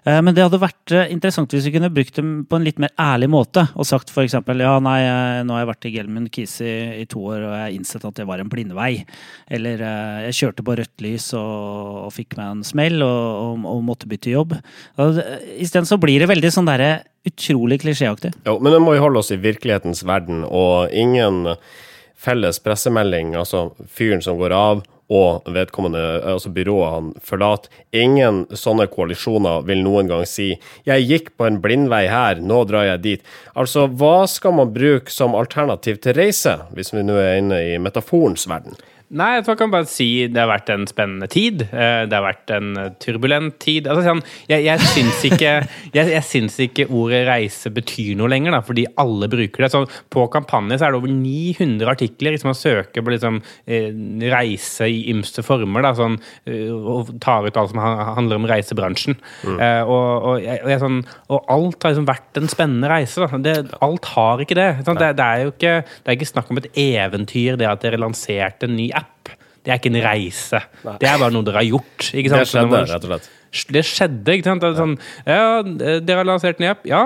Men 0.04 0.34
det 0.34 0.44
hadde 0.44 0.60
vært 0.60 0.94
interessant 1.10 1.52
hvis 1.52 1.66
vi 1.68 1.74
kunne 1.74 1.92
brukt 1.92 2.16
dem 2.16 2.44
på 2.48 2.58
en 2.58 2.64
litt 2.66 2.80
mer 2.82 2.92
ærlig 3.00 3.30
måte 3.30 3.66
og 3.74 3.86
sagt 3.88 4.10
f.eks.: 4.10 4.34
Ja, 4.34 4.78
nei, 4.82 5.00
nå 5.44 5.54
har 5.54 5.64
jeg 5.64 5.70
vært 5.70 5.86
i 5.88 5.92
Gelman 5.94 6.30
Kisi 6.32 6.70
i, 7.00 7.06
to 7.10 7.22
år, 7.24 7.44
og 7.44 7.52
jeg 7.54 7.64
har 7.64 7.76
innsett 7.76 8.04
at 8.04 8.16
det 8.16 8.26
var 8.28 8.40
en 8.40 8.50
blindvei. 8.50 9.04
Eller 9.50 9.84
jeg 10.28 10.38
kjørte 10.40 10.64
på 10.66 10.76
rødt 10.78 11.04
lys 11.04 11.30
og, 11.38 12.06
og 12.06 12.14
fikk 12.14 12.36
meg 12.38 12.54
en 12.54 12.64
smell 12.66 13.04
og, 13.04 13.20
og, 13.44 13.68
og 13.74 13.84
måtte 13.86 14.08
bytte 14.10 14.32
jobb. 14.32 14.56
Isteden 15.60 15.88
så 15.88 16.00
blir 16.00 16.22
det 16.22 16.30
veldig 16.30 16.52
sånn 16.54 16.68
derre 16.68 16.92
utrolig 17.28 17.80
klisjéaktig. 17.82 18.32
Jo, 18.48 18.56
men 18.62 18.72
det 18.72 18.80
må 18.82 18.96
jo 18.96 19.04
holde 19.04 19.20
oss 19.20 19.32
i 19.34 19.40
virkelighetens 19.40 20.02
verden, 20.08 20.44
og 20.46 20.92
ingen 20.96 21.44
felles 22.20 22.60
pressemelding, 22.62 23.34
altså 23.38 23.70
fyren 23.88 24.22
som 24.24 24.38
går 24.40 24.54
av, 24.56 24.82
og 25.10 25.48
vedkommende, 25.50 26.00
altså 26.22 26.52
byrået 26.54 26.92
han 26.94 27.08
forlater. 27.26 27.70
Ingen 27.96 28.44
sånne 28.54 28.86
koalisjoner 28.92 29.64
vil 29.66 29.82
noen 29.82 30.06
gang 30.10 30.22
si 30.26 30.52
'jeg 30.86 31.08
gikk 31.08 31.30
på 31.36 31.46
en 31.46 31.58
blindvei 31.60 32.06
her, 32.08 32.36
nå 32.36 32.64
drar 32.64 32.84
jeg 32.84 33.02
dit'. 33.02 33.26
Altså, 33.56 33.88
hva 33.88 34.28
skal 34.28 34.52
man 34.52 34.72
bruke 34.72 35.10
som 35.10 35.34
alternativ 35.34 36.00
til 36.00 36.14
reise, 36.14 36.60
hvis 36.72 36.92
vi 36.92 37.02
nå 37.02 37.16
er 37.18 37.38
inne 37.38 37.74
i 37.74 37.78
metaforens 37.78 38.46
verden? 38.46 38.76
Nei, 39.10 39.32
jeg 39.34 39.42
tror 39.42 39.56
jeg 39.56 39.58
kan 39.64 39.72
bare 39.72 39.88
si 39.90 40.04
det 40.30 40.38
har 40.38 40.46
vært 40.52 40.68
en 40.70 40.84
spennende 40.86 41.26
tid. 41.30 41.64
Eh, 41.74 42.04
Det 42.06 42.14
har 42.14 42.22
vært 42.22 42.50
en 42.54 42.68
turbulent 43.02 43.56
tid. 43.58 43.88
Altså, 43.90 44.04
sånn, 44.06 44.20
jeg, 44.46 44.62
jeg, 44.68 44.84
syns 44.92 45.24
ikke, 45.26 45.54
jeg, 45.96 46.12
jeg 46.14 46.26
syns 46.28 46.58
ikke 46.62 46.86
ordet 46.94 47.24
reise 47.26 47.72
betyr 47.74 48.12
noe 48.20 48.30
lenger, 48.30 48.54
da, 48.54 48.60
fordi 48.62 48.84
alle 49.02 49.26
bruker 49.32 49.66
det. 49.66 49.70
Så 49.74 49.80
på 50.14 50.28
kampanje 50.30 50.78
så 50.78 50.86
er 50.86 50.94
det 50.94 51.00
over 51.00 51.10
900 51.10 51.90
artikler 51.90 52.36
hvis 52.36 52.46
man 52.46 52.54
søker 52.54 53.02
på 53.02 53.10
liksom, 53.16 53.40
eh, 53.66 53.88
reise 54.30 54.86
i 54.86 55.02
ymse 55.10 55.42
former. 55.42 55.82
Da, 55.88 55.92
sånn, 55.98 56.14
eh, 56.46 56.70
og 56.70 57.10
tar 57.24 57.50
ut 57.50 57.58
alt 57.58 57.74
som 57.74 57.82
handler 57.82 58.38
om 58.38 58.46
reisebransjen. 58.52 59.18
Eh, 59.56 59.82
og, 59.90 60.06
og, 60.30 60.38
jeg, 60.44 60.62
og, 60.62 60.76
sånn, 60.84 61.00
og 61.34 61.50
alt 61.56 61.82
har 61.82 61.96
liksom 61.96 62.06
vært 62.12 62.38
en 62.44 62.50
spennende 62.54 62.94
reise. 62.94 63.26
Det, 63.42 63.56
alt 63.82 64.12
har 64.14 64.46
ikke 64.46 64.60
det. 64.62 64.70
Sant? 64.86 65.02
Det, 65.02 65.10
det 65.18 65.26
er 65.26 65.44
jo 65.48 65.52
ikke, 65.56 65.76
det 65.82 66.14
er 66.14 66.20
ikke 66.20 66.30
snakk 66.30 66.54
om 66.54 66.62
et 66.62 66.70
eventyr, 66.78 67.58
det 67.58 67.66
at 67.74 67.82
dere 67.82 67.98
lanserte 68.06 68.70
en 68.70 68.78
ny 68.78 68.90
app. 68.94 68.99
Det 69.64 69.72
er 69.74 69.78
ikke 69.80 69.90
en 69.92 70.02
reise. 70.04 70.60
Det 71.02 71.08
er 71.10 71.18
bare 71.20 71.34
noe 71.34 71.44
dere 71.44 71.60
har 71.60 71.66
gjort. 71.68 72.10
Ikke 72.16 72.30
sant? 72.32 72.44
Det 72.46 72.52
skjedde, 72.52 72.84
rett 72.94 73.04
og 73.04 73.10
slett. 73.12 73.26
Det 73.76 73.82
skjedde, 73.84 74.36
ikke 74.38 74.46
sant? 74.48 74.62
Det 74.62 74.70
er 74.70 74.78
Sånn, 74.78 74.94
ja, 75.26 75.98
dere 76.00 76.22
har 76.22 76.28
lansert 76.30 76.62
en 76.62 76.70
app. 76.70 76.86
Ja, 76.88 77.02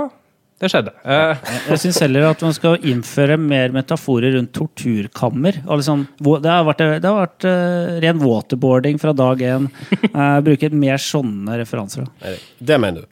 det 0.63 0.69
skjedde. 0.71 0.93
Eh, 1.03 1.41
Jeg 1.73 1.81
syns 1.83 1.99
heller 2.05 2.29
at 2.31 2.45
man 2.47 2.55
skal 2.55 2.77
innføre 2.87 3.35
mer 3.43 3.73
metaforer 3.75 4.37
rundt 4.37 4.53
torturkammer. 4.55 5.59
og 5.67 5.81
Liksom, 5.83 6.05
det 6.45 6.53
har 6.53 6.63
vært, 6.69 6.85
det 7.03 7.09
har 7.11 7.19
vært 7.27 7.49
eh, 7.51 7.97
ren 8.07 8.23
waterboarding 8.23 9.01
fra 9.03 9.13
dag 9.19 9.43
én. 9.43 9.67
Eh, 10.07 10.39
bruke 10.47 10.71
mer 10.73 11.03
sånne 11.03 11.59
referanser. 11.59 12.07
da. 12.23 12.37
Det 12.61 12.79
mener 12.81 13.03
du. 13.03 13.11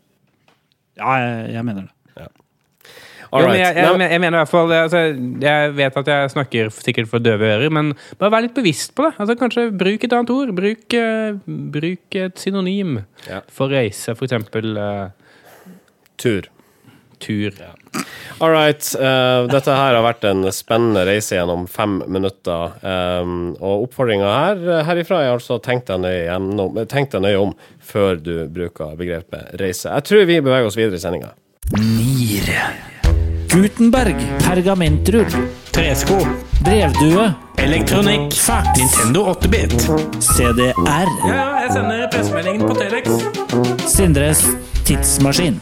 Ja, 1.03 1.17
jeg, 1.19 1.51
jeg 1.57 1.65
mener 1.67 1.89
det. 1.89 1.93
All 3.33 3.41
Jo, 3.41 3.49
men 3.49 3.55
right. 3.57 3.63
jeg, 3.65 3.77
jeg, 3.81 4.11
jeg 4.13 4.21
mener 4.21 4.37
i 4.37 4.41
hvert 4.43 4.51
fall 4.53 4.73
altså, 4.77 5.01
Jeg 5.41 5.71
vet 5.79 5.95
at 6.03 6.09
jeg 6.13 6.33
snakker 6.35 6.73
sikkert 6.77 7.09
for 7.09 7.25
døve 7.25 7.49
ører, 7.49 7.71
men 7.73 7.95
bare 8.21 8.31
vær 8.35 8.45
litt 8.45 8.53
bevisst 8.59 8.93
på 8.99 9.07
det. 9.07 9.15
Altså, 9.23 9.37
kanskje 9.41 9.65
Bruk 9.81 10.05
et 10.05 10.13
annet 10.13 10.33
ord. 10.35 10.53
Bruk, 10.59 10.97
uh, 11.01 11.39
bruk 11.73 12.19
et 12.27 12.37
synonym 12.43 12.99
Ja. 13.31 13.41
for 13.49 13.73
reise, 13.73 14.13
for 14.19 14.29
eksempel 14.29 14.77
Uh, 14.77 15.09
tur. 16.21 16.45
tur. 17.23 17.57
All 18.41 18.51
right. 18.51 18.83
Uh, 18.99 19.47
dette 19.51 19.71
her 19.71 19.95
har 19.97 20.03
vært 20.05 20.25
en 20.29 20.45
spennende 20.53 21.05
reise 21.09 21.37
gjennom 21.39 21.65
fem 21.71 22.01
minutter. 22.11 22.77
Um, 22.85 23.55
og 23.63 23.87
oppfordringa 23.89 24.29
her, 24.37 24.63
herifra 24.91 25.23
er 25.25 25.33
altså 25.37 25.57
tenk 25.63 25.87
deg, 25.89 26.03
nøye 26.05 26.23
gjennom, 26.29 26.81
tenk 26.91 27.13
deg 27.15 27.23
nøye 27.25 27.41
om 27.49 27.57
før 27.81 28.21
du 28.23 28.35
bruker 28.53 28.93
begrepet 29.01 29.55
reise. 29.63 29.89
Jeg 29.89 30.09
tror 30.11 30.27
vi 30.29 30.41
beveger 30.45 30.69
oss 30.69 30.77
videre 30.79 30.99
i 31.01 31.05
sendinga. 31.09 31.33
Gutenberg. 33.53 34.17
Pergamentrull. 34.41 35.27
Tresko. 35.71 36.27
Brevdue. 36.65 37.33
Elektronikk. 37.59 38.33
Fax. 38.35 38.79
Nintendo 38.79 39.27
8-bit. 39.33 39.73
CDR. 40.25 41.11
Ja, 41.29 41.43
jeg 41.61 41.73
sender 41.75 42.07
pressemeldingen 42.15 42.65
på 42.65 42.77
Telex. 42.79 43.11
Sindres 43.93 44.41
tidsmaskin. 44.89 45.61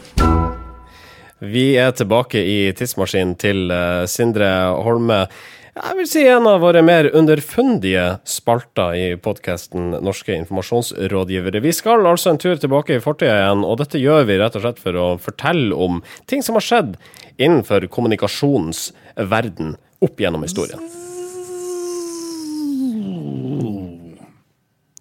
Vi 1.43 1.65
er 1.83 1.91
tilbake 1.91 2.39
i 2.39 2.57
tidsmaskinen 2.79 3.35
til 3.35 3.67
eh, 3.75 4.05
Sindre 4.07 4.53
Holme. 4.85 5.25
Jeg 5.71 5.95
vil 5.95 6.07
si 6.09 6.21
en 6.27 6.49
av 6.51 6.57
våre 6.65 6.81
mer 6.83 7.07
underfundige 7.15 8.17
spalter 8.27 8.91
i 8.99 9.05
podkasten 9.23 9.93
Norske 10.03 10.35
informasjonsrådgivere. 10.35 11.61
Vi 11.63 11.71
skal 11.71 12.03
altså 12.09 12.33
en 12.33 12.41
tur 12.43 12.59
tilbake 12.59 12.97
i 12.97 13.03
fortida 13.03 13.37
igjen, 13.37 13.63
og 13.63 13.79
dette 13.79 14.01
gjør 14.01 14.27
vi 14.27 14.39
rett 14.41 14.57
og 14.59 14.65
slett 14.65 14.81
for 14.83 14.99
å 14.99 15.05
fortelle 15.23 15.71
om 15.71 16.01
ting 16.27 16.43
som 16.43 16.59
har 16.59 16.67
skjedd 16.67 16.97
innenfor 17.37 17.87
kommunikasjonens 17.87 18.89
verden 19.31 19.77
opp 20.03 20.19
gjennom 20.19 20.43
historien. 20.43 21.00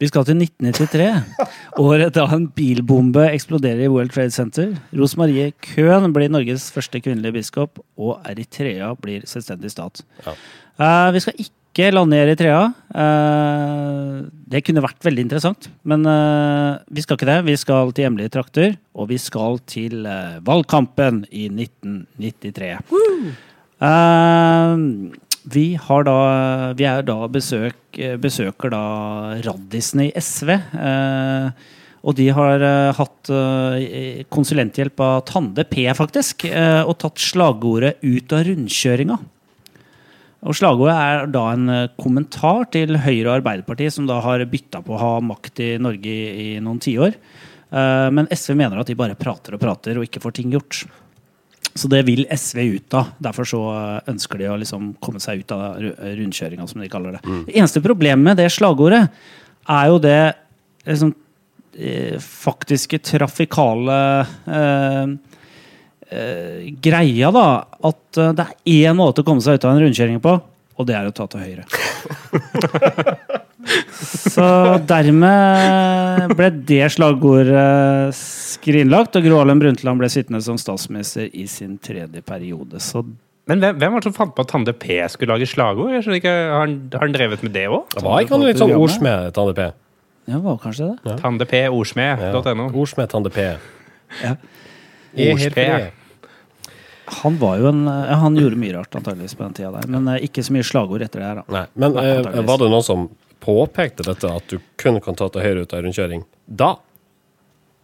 Vi 0.00 0.08
skal 0.08 0.24
til 0.24 0.38
1993, 0.40 1.44
året 1.84 2.14
da 2.16 2.22
en 2.32 2.46
bilbombe 2.56 3.26
eksploderer 3.34 3.84
i 3.84 3.90
World 3.92 4.14
Trade 4.14 4.32
Center. 4.32 4.70
Rosmarie 4.96 5.50
Köhn 5.60 6.08
blir 6.16 6.32
Norges 6.32 6.70
første 6.72 7.02
kvinnelige 7.04 7.36
biskop, 7.36 7.82
og 8.00 8.24
Eritrea 8.30 8.94
blir 8.96 9.26
selvstendig 9.28 9.74
stat. 9.74 10.00
Ja. 10.24 10.32
Uh, 10.80 11.10
vi 11.12 11.20
skal 11.20 11.36
ikke 11.44 11.90
lande 11.92 12.16
i 12.16 12.22
Eritrea. 12.22 12.62
Uh, 12.96 14.24
det 14.48 14.64
kunne 14.64 14.86
vært 14.86 15.04
veldig 15.04 15.26
interessant, 15.28 15.68
men 15.84 16.08
uh, 16.08 16.80
vi 16.88 17.04
skal 17.04 17.20
ikke 17.20 17.28
det. 17.28 17.38
Vi 17.50 17.60
skal 17.60 17.92
til 17.92 18.08
hjemlige 18.08 18.32
trakter, 18.38 18.80
og 18.96 19.12
vi 19.12 19.20
skal 19.20 19.60
til 19.68 20.08
valgkampen 20.48 21.26
i 21.28 21.50
1993. 21.52 23.36
Eh, 23.80 24.76
vi 25.44 25.79
da 25.79 26.72
Vi 26.76 26.85
da 26.85 27.18
besøk, 27.29 27.98
besøker 28.20 28.70
da 28.70 28.85
Raddisen 29.44 30.07
i 30.07 30.12
SV. 30.14 30.50
Eh, 30.57 31.50
og 32.00 32.16
de 32.16 32.31
har 32.33 32.62
eh, 32.64 32.94
hatt 32.96 33.31
eh, 33.35 34.22
konsulenthjelp 34.33 35.03
av 35.05 35.18
Tande 35.29 35.66
P, 35.68 35.85
faktisk, 35.96 36.46
eh, 36.48 36.81
og 36.81 36.96
tatt 37.03 37.20
slagordet 37.20 38.00
'ut 38.00 38.33
av 38.33 38.46
rundkjøringa'. 38.48 39.18
Slagordet 40.57 40.96
er 40.96 41.26
da 41.29 41.44
en 41.53 41.68
eh, 41.68 41.90
kommentar 42.00 42.70
til 42.72 42.96
Høyre 42.96 43.29
og 43.29 43.35
Arbeiderpartiet, 43.40 43.92
som 43.92 44.09
da 44.09 44.20
har 44.24 44.46
bytta 44.48 44.81
på 44.81 44.96
å 44.96 45.03
ha 45.03 45.12
makt 45.20 45.61
i 45.61 45.70
Norge 45.76 46.09
i, 46.09 46.57
i 46.57 46.61
noen 46.64 46.81
tiår. 46.81 47.12
Eh, 47.70 48.09
men 48.16 48.31
SV 48.33 48.57
mener 48.57 48.81
at 48.81 48.88
de 48.88 48.96
bare 48.96 49.18
prater 49.18 49.55
og 49.55 49.61
prater 49.61 50.00
og 50.00 50.09
ikke 50.09 50.22
får 50.24 50.38
ting 50.40 50.57
gjort. 50.57 50.87
Så 51.74 51.88
det 51.88 52.00
vil 52.09 52.24
SV 52.35 52.59
ut 52.76 52.94
av. 52.98 53.12
Derfor 53.22 53.46
så 53.46 53.61
eh, 53.70 54.11
ønsker 54.11 54.38
de 54.42 54.48
å 54.50 54.56
liksom 54.59 54.92
komme 55.02 55.20
seg 55.22 55.44
ut 55.44 55.52
av 55.54 55.76
ru- 55.80 55.94
rundkjøringa, 56.18 56.66
som 56.68 56.80
de 56.83 56.88
kaller 56.90 57.16
det. 57.18 57.20
Det 57.46 57.56
eneste 57.61 57.83
problemet 57.85 58.24
med 58.26 58.40
det 58.42 58.48
slagordet 58.52 59.04
er 59.70 59.90
jo 59.92 59.98
det 60.02 60.16
liksom, 60.88 61.12
eh, 61.78 62.16
faktiske 62.18 62.98
trafikale 63.06 63.98
eh, 64.50 65.14
eh, 66.11 66.70
greia, 66.83 67.30
da. 67.35 67.46
At 67.87 68.18
eh, 68.18 68.33
det 68.35 68.48
er 68.48 68.90
én 68.90 68.98
måte 68.98 69.22
å 69.22 69.28
komme 69.30 69.44
seg 69.44 69.61
ut 69.61 69.68
av 69.68 69.76
en 69.76 69.85
rundkjøring 69.87 70.18
på, 70.24 70.35
og 70.80 70.88
det 70.90 70.96
er 70.98 71.06
å 71.06 71.14
ta 71.14 71.28
til 71.30 71.44
høyre. 71.46 71.64
Så 74.01 74.44
dermed 74.88 76.35
ble 76.38 76.51
det 76.68 76.87
slagordet 76.94 78.14
skrinlagt, 78.16 79.18
og 79.18 79.27
Gro 79.27 79.40
Harlem 79.40 79.61
Brundtland 79.62 80.01
ble 80.01 80.09
sittende 80.12 80.40
som 80.44 80.59
statsminister 80.61 81.29
i 81.29 81.44
sin 81.51 81.77
tredje 81.83 82.23
periode. 82.27 82.81
Så 82.81 83.05
Men 83.51 83.61
hvem, 83.61 83.77
hvem 83.81 83.92
var 83.92 84.03
det 84.03 84.09
som 84.11 84.16
fant 84.16 84.35
på 84.37 84.46
at 84.46 84.51
Tande 84.53 84.73
P 84.73 84.96
skulle 85.12 85.35
lage 85.35 85.49
slagord? 85.51 85.92
Jeg 85.92 86.07
skjønner 86.07 86.23
ikke, 86.23 86.35
Har 86.55 86.66
han, 86.66 86.75
har 86.94 87.07
han 87.07 87.14
drevet 87.16 87.44
med 87.46 87.55
det 87.57 87.68
òg? 87.68 87.96
Var 88.01 88.25
ikke 88.25 88.37
han 88.37 88.46
litt 88.46 88.61
sånn 88.62 88.77
ordsmed, 88.77 89.31
Tande 89.37 89.57
P? 89.59 89.70
ja, 90.31 90.38
var 90.38 90.59
kanskje 90.62 90.92
det. 90.92 91.16
Tande 91.20 91.46
P, 91.49 91.64
ordsmed.no. 91.68 92.68
Ordsmed 92.70 93.11
Tande 93.11 93.33
P. 93.35 93.46
Ja. 94.23 94.37
Ordsmed. 95.16 95.57
helt 95.59 95.96
Han 97.23 97.38
var 97.40 97.57
jo 97.59 97.66
en 97.73 97.81
ja, 97.88 98.14
Han 98.23 98.37
gjorde 98.38 98.59
mye 98.61 98.77
rart 98.77 98.94
antageligvis 98.94 99.35
på 99.35 99.42
den 99.42 99.57
tida 99.59 99.73
der, 99.75 99.88
men 99.90 100.07
eh, 100.12 100.23
ikke 100.29 100.44
så 100.46 100.55
mye 100.55 100.66
slagord 100.66 101.03
etter 101.03 101.23
det 101.23 101.27
her, 101.27 101.40
da. 101.40 101.44
Nei, 101.51 101.64
men 101.75 101.96
Nei, 101.96 102.05
eh, 102.20 102.44
var 102.46 102.61
det 102.62 102.70
noen 102.70 102.87
som 102.87 103.09
påpekte 103.42 104.07
dette, 104.07 104.29
at 104.29 104.53
du 104.53 104.61
kun 104.81 105.00
kan 105.03 105.18
ta 105.18 105.31
til 105.33 105.44
høyre 105.44 105.64
ut 105.64 105.74
av 105.76 105.85
rundkjøring 105.85 106.24
da? 106.46 106.76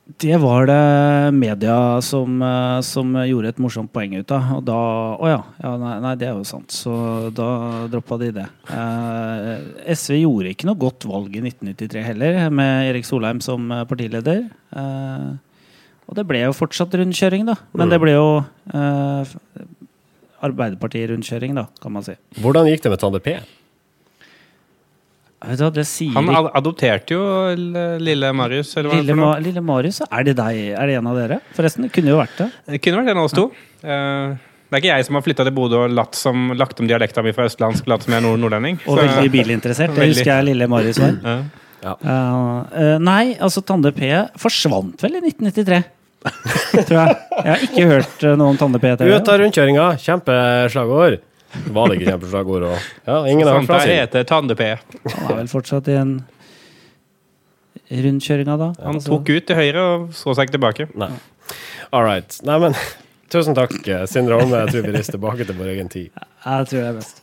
Det 0.07 0.37
var 0.39 0.69
det 0.71 1.35
media 1.35 2.01
som, 2.01 2.37
eh, 2.43 2.81
som 2.87 3.11
gjorde 3.27 3.49
et 3.51 3.59
morsomt 3.59 3.91
poeng 3.91 4.13
ut 4.15 4.31
av. 4.31 4.53
Og 4.55 4.63
da 4.69 4.77
Å 5.19 5.27
ja. 5.27 5.41
ja 5.65 5.73
nei, 5.83 5.95
nei, 6.05 6.13
det 6.21 6.29
er 6.29 6.37
jo 6.37 6.45
sant. 6.47 6.71
Så 6.71 6.93
da 7.35 7.89
droppa 7.91 8.19
de 8.21 8.29
det. 8.37 8.45
Eh, 8.71 9.67
SV 9.97 10.21
gjorde 10.21 10.53
ikke 10.55 10.69
noe 10.71 10.79
godt 10.79 11.09
valg 11.11 11.35
i 11.35 11.43
1993 11.43 12.05
heller, 12.07 12.39
med 12.55 12.93
Erik 12.93 13.09
Solheim 13.09 13.43
som 13.43 13.67
eh, 13.75 13.83
partileder. 13.91 14.47
Eh, 14.79 15.27
og 16.07 16.15
det 16.15 16.27
ble 16.31 16.45
jo 16.45 16.55
fortsatt 16.55 16.95
rundkjøring, 16.95 17.49
da. 17.51 17.59
Men 17.75 17.91
det 17.91 17.99
ble 17.99 18.15
jo 18.15 18.29
eh, 18.71 19.35
Arbeiderparti-rundkjøring, 20.47 21.59
da, 21.59 21.67
kan 21.83 21.99
man 21.99 22.07
si. 22.07 22.15
Hvordan 22.39 22.71
gikk 22.71 22.87
det 22.87 22.95
med 22.95 23.03
Tande 23.03 23.23
P? 23.25 23.41
Vet 25.45 25.59
du 25.61 25.65
hva, 25.67 25.73
det 25.77 25.85
sier 25.87 26.15
Han 26.17 26.31
ad- 26.33 26.49
adopterte 26.57 27.13
jo 27.13 27.21
lille 28.01 28.31
Marius, 28.33 28.71
eller 28.77 28.89
hva 28.91 28.97
Lille, 29.01 29.13
det. 29.13 29.17
Ma 29.21 29.35
Lille 29.43 29.61
Marius, 29.63 30.01
er 30.09 30.25
det 30.25 30.35
deg? 30.39 30.61
Er 30.73 30.87
det 30.89 30.95
en 30.97 31.07
av 31.11 31.17
dere? 31.21 31.41
Forresten, 31.55 31.85
det 31.87 31.93
kunne 31.93 32.09
jo 32.15 32.17
vært 32.23 32.39
det. 32.41 32.47
Det 32.73 32.81
kunne 32.83 33.03
vært 33.03 33.11
en 33.13 33.21
av 33.21 33.29
oss 33.29 33.37
to. 33.37 33.51
Eh, 33.85 34.37
Det 34.67 34.75
er 34.75 34.81
ikke 34.83 34.95
jeg 34.97 35.05
som 35.07 35.15
har 35.15 35.23
flytta 35.23 35.45
til 35.47 35.55
Bodø 35.55 35.83
og 35.85 35.93
latt 35.95 36.17
som, 36.19 36.49
lagt 36.59 36.81
om 36.83 36.89
dialekta 36.89 37.23
mi 37.23 37.31
fra 37.37 37.45
østlandsk, 37.47 37.87
latt 37.87 38.03
som 38.03 38.15
jeg 38.17 38.19
er 38.23 38.27
nord 38.27 38.41
nordlending. 38.43 38.81
Og 38.89 38.97
Så- 38.99 39.05
veldig 39.07 39.31
bilinteressert. 39.31 39.95
Det 39.95 40.09
husker 40.15 40.33
jeg 40.33 40.45
Lille 40.49 40.67
Marius 40.73 40.99
var. 40.99 41.45
Ja. 41.85 41.93
Uh, 42.03 42.65
uh, 42.73 42.99
nei, 42.99 43.37
altså 43.39 43.63
Tande 43.63 43.93
P 43.95 44.09
forsvant 44.41 44.99
vel 45.05 45.21
i 45.21 45.21
1993. 45.29 45.85
Tror 46.89 46.97
jeg. 46.99 47.17
Jeg 47.37 47.47
har 47.53 47.63
ikke 47.69 47.87
hørt 47.93 48.25
uh, 48.27 48.33
noe 48.41 48.49
om 48.49 48.57
Tande 48.59 48.81
P. 48.83 48.91
Ut 48.97 49.29
av 49.31 49.39
rundkjøringa, 49.45 49.85
kjempeslagord. 50.03 51.21
Var 51.77 51.89
det 51.91 51.99
ikke 51.99 52.11
kjempeslagord? 52.13 52.67
Og, 52.71 52.89
ja, 53.07 53.19
ingen 53.31 53.49
har 53.49 53.61
hørt 53.61 53.91
heter 53.91 54.27
Tande 54.29 54.57
P. 54.59 54.69
Han 55.15 55.31
er 55.31 55.41
vel 55.43 55.51
fortsatt 55.53 55.89
i 55.93 55.97
en 56.01 56.17
rundkjøringa, 57.91 58.57
da. 58.59 58.73
Han 58.83 58.99
Altså, 58.99 59.13
tok 59.13 59.31
ut 59.31 59.47
til 59.49 59.59
høyre 59.59 59.87
og 59.95 60.07
så 60.17 60.35
seg 60.35 60.49
ikke 60.49 60.57
tilbake. 60.59 60.89
Nei. 60.99 61.11
All 61.93 62.05
right. 62.07 62.39
Nei, 62.47 62.59
men 62.63 62.79
tusen 63.33 63.57
takk, 63.59 63.77
Sindre 64.11 64.41
Holme. 64.41 64.65
Jeg 64.65 64.75
tror 64.75 64.89
vi 64.89 64.97
reiser 64.97 65.19
tilbake 65.19 65.47
til 65.47 65.59
vår 65.59 65.75
egen 65.77 65.93
tid. 65.93 66.11
jeg 66.45 66.71
tror 66.73 66.81
det 66.81 66.89
er 66.89 66.97
best. 67.01 67.17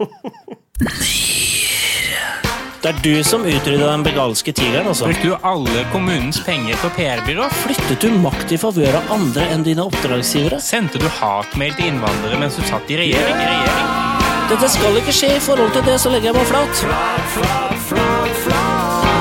Det 2.83 2.89
er 2.91 2.97
du 2.99 3.23
som 3.23 3.45
utrydda 3.47 3.85
den 3.87 4.01
begalske 4.03 4.51
tigeren, 4.51 4.89
altså. 4.91 5.07
Brukte 5.07 5.29
du 5.31 5.37
alle 5.47 5.85
kommunens 5.93 6.41
penger 6.43 6.75
på 6.81 6.91
PR-byrå? 6.97 7.47
Flyttet 7.63 8.03
du 8.03 8.19
makt 8.19 8.51
i 8.51 8.59
favør 8.59 8.99
av 8.99 9.15
andre 9.15 9.47
enn 9.55 9.63
dine 9.63 9.87
oppdragsgivere? 9.87 10.59
Sendte 10.59 10.99
du 10.99 11.07
hatmail 11.21 11.79
til 11.79 11.93
innvandrere 11.93 12.43
mens 12.43 12.59
du 12.59 12.67
satt 12.67 12.91
i 12.91 12.99
regjering? 13.05 13.39
regjering? 13.39 14.02
Dette 14.49 14.69
skal 14.69 14.97
ikke 14.99 15.13
skje 15.15 15.29
i 15.37 15.39
forhold 15.39 15.71
til 15.75 15.83
det, 15.87 15.95
så 16.01 16.09
legger 16.13 16.31
jeg 16.31 16.35
meg 16.35 16.47
flat. 16.51 16.73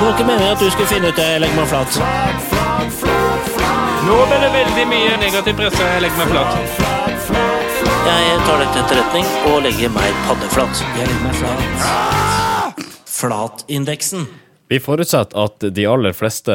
Det 0.03 0.09
var 0.09 0.11
ikke 0.17 0.27
meningen 0.27 0.51
at 0.51 0.59
du 0.59 0.69
skulle 0.71 0.89
finne 0.91 1.07
ut 1.07 1.17
det. 1.17 1.27
Jeg 1.31 1.41
legger 1.43 1.57
meg 1.61 1.67
flat. 1.71 1.91
Nå 4.03 4.19
ble 4.27 4.37
det 4.43 4.51
veldig 4.57 4.85
mye 4.91 5.17
negativ 5.21 5.53
presse. 5.61 5.83
Jeg 5.93 6.01
legger 6.03 6.17
meg 6.19 6.29
flat. 6.33 6.51
Jeg 8.03 8.39
tar 8.45 8.57
det 8.59 8.67
til 8.73 8.81
etterretning 8.83 9.25
og 9.49 9.61
legger 9.63 9.91
meg 9.95 10.23
paddeflat. 10.27 10.85
Jeg 10.99 11.07
legger 11.07 11.23
meg 11.23 11.35
flat. 11.39 12.87
Flatindeksen. 13.07 14.27
Vi 14.73 14.79
forutsetter 14.81 15.37
at 15.37 15.61
de 15.75 15.83
aller 15.85 16.15
fleste 16.17 16.53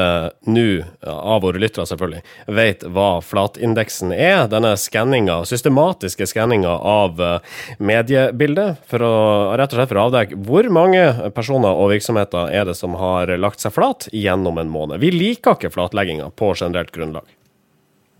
nå, 0.50 0.62
av 1.06 1.44
våre 1.44 1.60
lyttere 1.62 1.84
selvfølgelig, 1.86 2.22
vet 2.50 2.80
hva 2.90 3.20
flatindeksen 3.22 4.10
er. 4.10 4.48
Denne 4.50 4.72
skanninga, 4.74 5.36
systematiske 5.46 6.26
skanninga 6.26 6.72
av 6.82 7.22
eh, 7.22 7.60
mediebildet, 7.78 8.80
for 8.90 9.04
å 9.06 9.12
rett 9.60 9.70
og 9.70 9.78
slett 9.78 9.92
for 9.92 10.00
å 10.00 10.08
avdekke 10.08 10.40
hvor 10.48 10.66
mange 10.74 11.04
personer 11.36 11.78
og 11.78 11.92
virksomheter 11.92 12.50
er 12.58 12.66
det 12.66 12.74
som 12.80 12.98
har 12.98 13.30
lagt 13.38 13.62
seg 13.62 13.76
flat 13.76 14.08
gjennom 14.10 14.58
en 14.58 14.74
måned. 14.74 14.98
Vi 14.98 15.12
liker 15.14 15.54
ikke 15.54 15.70
flatlegginga 15.78 16.32
på 16.34 16.50
generelt 16.58 16.90
grunnlag. 16.98 17.30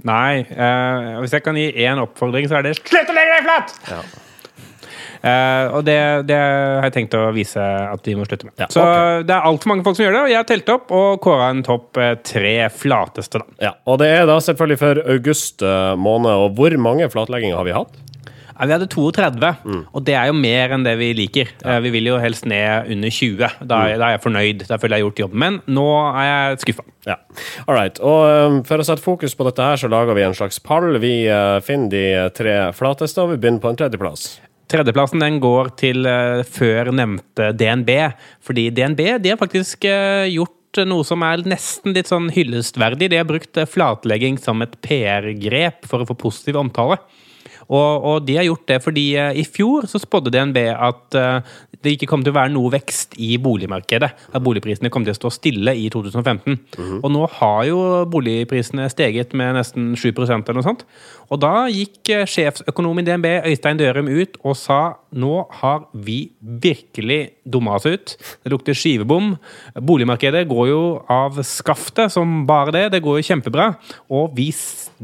Nei. 0.07 0.47
eh, 0.47 1.11
hvis 1.25 1.35
jeg 1.35 1.49
kan 1.49 1.59
gi 1.59 1.73
én 1.75 1.99
oppfordring, 2.07 2.47
så 2.47 2.61
er 2.61 2.71
det 2.71 2.79
slutt 2.79 3.11
å 3.11 3.19
legge 3.19 3.35
deg 3.35 3.51
flat! 3.51 4.27
Eh, 5.23 5.65
og 5.75 5.85
det, 5.89 5.99
det 6.29 6.37
har 6.39 6.87
jeg 6.89 6.95
tenkt 6.99 7.17
å 7.19 7.25
vise 7.35 7.59
at 7.63 8.07
vi 8.07 8.15
må 8.19 8.27
slutte 8.29 8.47
med. 8.49 8.55
Ja, 8.61 8.69
så 8.71 8.85
det 9.27 9.35
er 9.35 9.47
altfor 9.49 9.73
mange 9.73 9.87
folk 9.87 9.99
som 9.99 10.07
gjør 10.07 10.19
det, 10.19 10.25
og 10.27 10.33
jeg 10.35 10.41
har 10.43 10.49
telt 10.51 10.75
opp 10.75 10.93
og 10.95 11.21
kåra 11.25 11.51
en 11.55 11.65
topp 11.67 11.99
eh, 12.03 12.15
tre 12.23 12.57
flateste. 12.75 13.43
da. 13.43 13.57
Ja, 13.71 13.73
Og 13.89 13.99
det 14.03 14.13
er 14.19 14.27
da 14.31 14.39
selvfølgelig 14.45 14.79
for 14.83 15.01
august 15.17 15.63
uh, 15.67 15.95
måned. 15.99 16.31
Og 16.47 16.55
hvor 16.59 16.77
mange 16.79 17.09
flatlegginger 17.11 17.59
har 17.59 17.67
vi 17.67 17.75
hatt? 17.75 17.97
Ja, 18.59 18.67
vi 18.67 18.73
hadde 18.75 18.87
32, 18.91 19.51
Mm. 19.71 19.83
og 19.95 20.03
det 20.03 20.15
er 20.19 20.27
jo 20.27 20.33
mer 20.35 20.73
enn 20.75 20.83
det 20.83 20.97
vi 20.99 21.13
liker. 21.15 21.53
Ja. 21.63 21.77
Vi 21.85 21.93
vil 21.95 22.09
jo 22.11 22.17
helst 22.19 22.43
ned 22.51 22.89
under 22.91 23.13
20. 23.15 23.39
Da, 23.63 23.77
er- 23.87 23.99
da 24.01 24.09
er 24.09 24.17
jeg 24.17 24.23
fornøyd. 24.25 24.65
Da 24.67 24.79
føler 24.83 24.97
jeg 24.99 25.05
har 25.05 25.11
gjort 25.13 25.21
jobben. 25.23 25.39
Men 25.39 25.61
nå 25.71 25.85
er 26.11 26.27
jeg 26.27 26.59
skuffa. 26.65 26.83
Ja, 27.07 27.15
Alright. 27.69 28.01
Og 28.03 28.19
eh, 28.27 28.59
for 28.67 28.83
å 28.83 28.87
sette 28.89 29.05
fokus 29.05 29.37
på 29.39 29.47
dette 29.47 29.63
her, 29.63 29.79
så 29.79 29.89
lager 29.93 30.19
vi 30.19 30.27
en 30.27 30.35
slags 30.35 30.59
pall. 30.59 30.91
Vi 30.99 31.13
uh, 31.31 31.61
finner 31.63 31.89
de 31.95 32.05
tre 32.35 32.57
flateste, 32.75 33.23
og 33.23 33.31
vi 33.37 33.39
begynner 33.45 33.63
på 33.63 33.71
en 33.71 33.79
tredjeplass. 33.79 34.27
Tredjeplassen 34.69 35.23
den 35.23 35.39
går 35.41 35.73
til 35.81 36.05
eh, 36.09 36.45
før 36.45 36.93
nevnte 36.93 37.53
DNB. 37.57 37.93
Fordi 38.45 38.69
DNB 38.77 39.01
de 39.25 39.33
har 39.33 39.41
faktisk 39.41 39.87
eh, 39.89 40.29
gjort 40.35 40.83
noe 40.85 41.07
som 41.09 41.25
er 41.25 41.41
nesten 41.49 41.97
litt 41.97 42.11
sånn 42.11 42.29
hyllestverdig. 42.35 43.09
De 43.09 43.21
har 43.21 43.29
brukt 43.29 43.57
eh, 43.57 43.69
flatlegging 43.69 44.37
som 44.43 44.61
et 44.65 44.77
PR-grep 44.85 45.89
for 45.89 46.05
å 46.05 46.11
få 46.11 46.19
positiv 46.21 46.61
omtale. 46.61 47.01
Og, 47.69 48.05
og 48.11 48.23
de 48.25 48.37
har 48.39 48.47
gjort 48.47 48.69
det 48.71 48.79
fordi 48.81 49.03
i 49.37 49.43
fjor 49.45 49.85
så 49.91 50.01
spådde 50.01 50.31
DNB 50.33 50.57
at 50.73 51.17
det 51.85 51.93
ikke 51.95 52.09
kom 52.09 52.23
til 52.25 52.33
å 52.33 52.39
være 52.39 52.53
noe 52.55 52.71
vekst 52.73 53.19
i 53.21 53.35
boligmarkedet. 53.45 54.09
At 54.33 54.45
boligprisene 54.45 54.89
kom 54.93 55.05
til 55.05 55.13
å 55.13 55.19
stå 55.19 55.31
stille 55.35 55.75
i 55.77 55.91
2015. 55.93 56.57
Og 57.03 57.13
nå 57.13 57.27
har 57.37 57.61
jo 57.69 57.83
boligprisene 58.09 58.89
steget 58.89 59.37
med 59.37 59.59
nesten 59.59 59.91
7 60.01 60.09
eller 60.15 60.57
noe 60.57 60.65
sånt. 60.65 60.87
Og 61.29 61.41
da 61.43 61.67
gikk 61.69 62.01
sjeføkonom 62.09 62.59
sjefsøkonom 62.69 63.01
i 63.01 63.05
DNB, 63.07 63.27
Øystein 63.51 63.79
Dørum, 63.79 64.09
ut 64.09 64.39
og 64.45 64.57
sa 64.57 64.97
nå 65.09 65.47
har 65.61 65.87
vi 65.97 66.31
virkelig 66.41 67.31
dumma 67.49 67.79
oss 67.79 67.87
ut. 67.89 68.15
Det 68.45 68.53
lukter 68.53 68.77
skivebom. 68.77 69.37
Boligmarkedet 69.81 70.45
går 70.51 70.69
jo 70.69 70.81
av 71.09 71.39
skaftet 71.47 72.13
som 72.13 72.43
bare 72.49 72.75
det. 72.75 72.85
Det 72.93 73.03
går 73.05 73.21
jo 73.21 73.27
kjempebra. 73.31 73.71
Og 74.13 74.35
vi, 74.37 74.51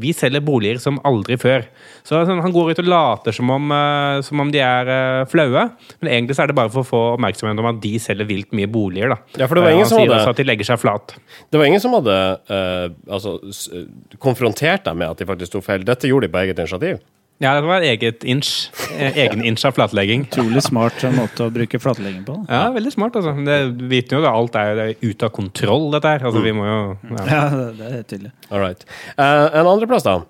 vi 0.01 0.13
selger 0.13 0.43
boliger 0.45 0.77
som 0.81 0.99
aldri 1.05 1.37
før. 1.41 1.65
Så 2.05 2.21
sånn, 2.27 2.41
Han 2.45 2.53
går 2.53 2.73
ut 2.75 2.83
og 2.83 2.89
later 2.89 3.33
som 3.33 3.49
om, 3.49 3.71
eh, 3.73 4.21
som 4.21 4.39
om 4.39 4.51
de 4.53 4.61
er 4.61 4.91
eh, 4.93 5.25
flaue, 5.29 5.65
men 6.01 6.11
egentlig 6.11 6.37
så 6.37 6.43
er 6.45 6.51
det 6.51 6.57
bare 6.59 6.69
for 6.69 6.83
å 6.85 6.89
få 6.89 7.01
oppmerksomhet 7.15 7.59
om 7.59 7.71
at 7.71 7.81
de 7.81 7.95
selger 8.01 8.29
vilt 8.29 8.53
mye 8.53 8.69
boliger. 8.69 9.09
da. 9.15 9.17
Ja, 9.41 9.47
for 9.47 9.55
det 9.55 9.63
var 9.63 9.69
Eh, 9.69 9.73
ingen 9.79 9.85
Han 9.85 9.89
som 9.89 9.97
sier 9.99 10.09
hadde- 10.11 10.21
også 10.21 10.29
at 10.29 10.37
de 10.37 10.43
legger 10.43 10.65
seg 10.65 10.79
flat. 10.79 11.15
Det 11.51 11.57
var 11.57 11.65
ingen 11.65 11.81
som 11.81 11.93
hadde 11.93 12.39
uh, 12.49 12.89
altså, 13.09 13.39
konfrontert 14.19 14.83
deg 14.85 14.95
med 14.95 15.09
at 15.09 15.17
de 15.17 15.25
faktisk 15.25 15.51
tok 15.51 15.63
feil. 15.63 15.83
Dette 15.83 16.07
gjorde 16.07 16.14
de 16.21 16.29
på 16.31 16.37
eget 16.43 16.59
initiativ. 16.59 17.01
Ja, 17.43 17.51
det 17.59 17.67
var 17.67 17.83
eget 17.83 18.23
inch. 18.23 18.69
eh, 18.95 19.17
Egen 19.25 19.41
inch 19.43 19.65
av 19.67 19.73
flatlegging. 19.75 20.21
Utrolig 20.29 20.61
smart 20.63 21.01
måte 21.11 21.43
å 21.43 21.51
bruke 21.51 21.79
flatlegging 21.83 22.21
på. 22.23 22.37
Ja, 22.47 22.69
veldig 22.71 22.93
smart, 22.95 23.17
altså. 23.19 23.33
Det 23.43 23.57
vitner 23.91 24.21
jo 24.21 24.23
at 24.23 24.29
alt 24.31 24.55
er, 24.55 24.79
er 24.85 24.93
ute 25.03 25.27
av 25.27 25.33
kontroll, 25.35 25.89
dette 25.91 26.13
her. 26.13 26.23
Altså, 26.29 26.39
vi 26.45 26.53
må 26.55 26.63
jo 26.63 26.77
ja. 27.11 27.25
Ja, 27.27 27.41
det 27.51 27.65
det 27.81 27.89
er 27.91 28.05
tydelig. 28.07 28.31
All 28.49 28.63
right. 28.63 28.85
Uh, 29.19 29.51
en 29.51 29.67
andreplass, 29.67 30.07
da? 30.07 30.21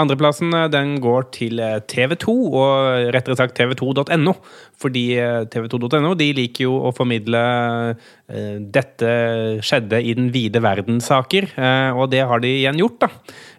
Andreplassen 0.00 0.54
eh, 0.56 0.68
den 0.72 0.94
går 1.04 1.26
til 1.36 1.60
eh, 1.60 1.78
TV2, 1.84 2.32
og 2.48 3.10
rettere 3.12 3.36
sagt 3.36 3.58
tv2.no. 3.58 4.32
Fordi 4.80 5.02
eh, 5.20 5.42
tv2.no 5.52 6.14
de 6.18 6.28
liker 6.38 6.64
jo 6.64 6.78
å 6.88 6.92
formidle 6.96 7.42
eh, 7.92 8.56
'dette 8.72 9.10
skjedde 9.60 10.00
i 10.00 10.14
den 10.16 10.30
vide 10.32 10.62
verden'-saker, 10.64 11.50
eh, 11.52 11.90
og 11.92 12.08
det 12.14 12.24
har 12.30 12.40
de 12.40 12.54
igjen 12.62 12.80
gjort. 12.80 13.04
da. 13.04 13.10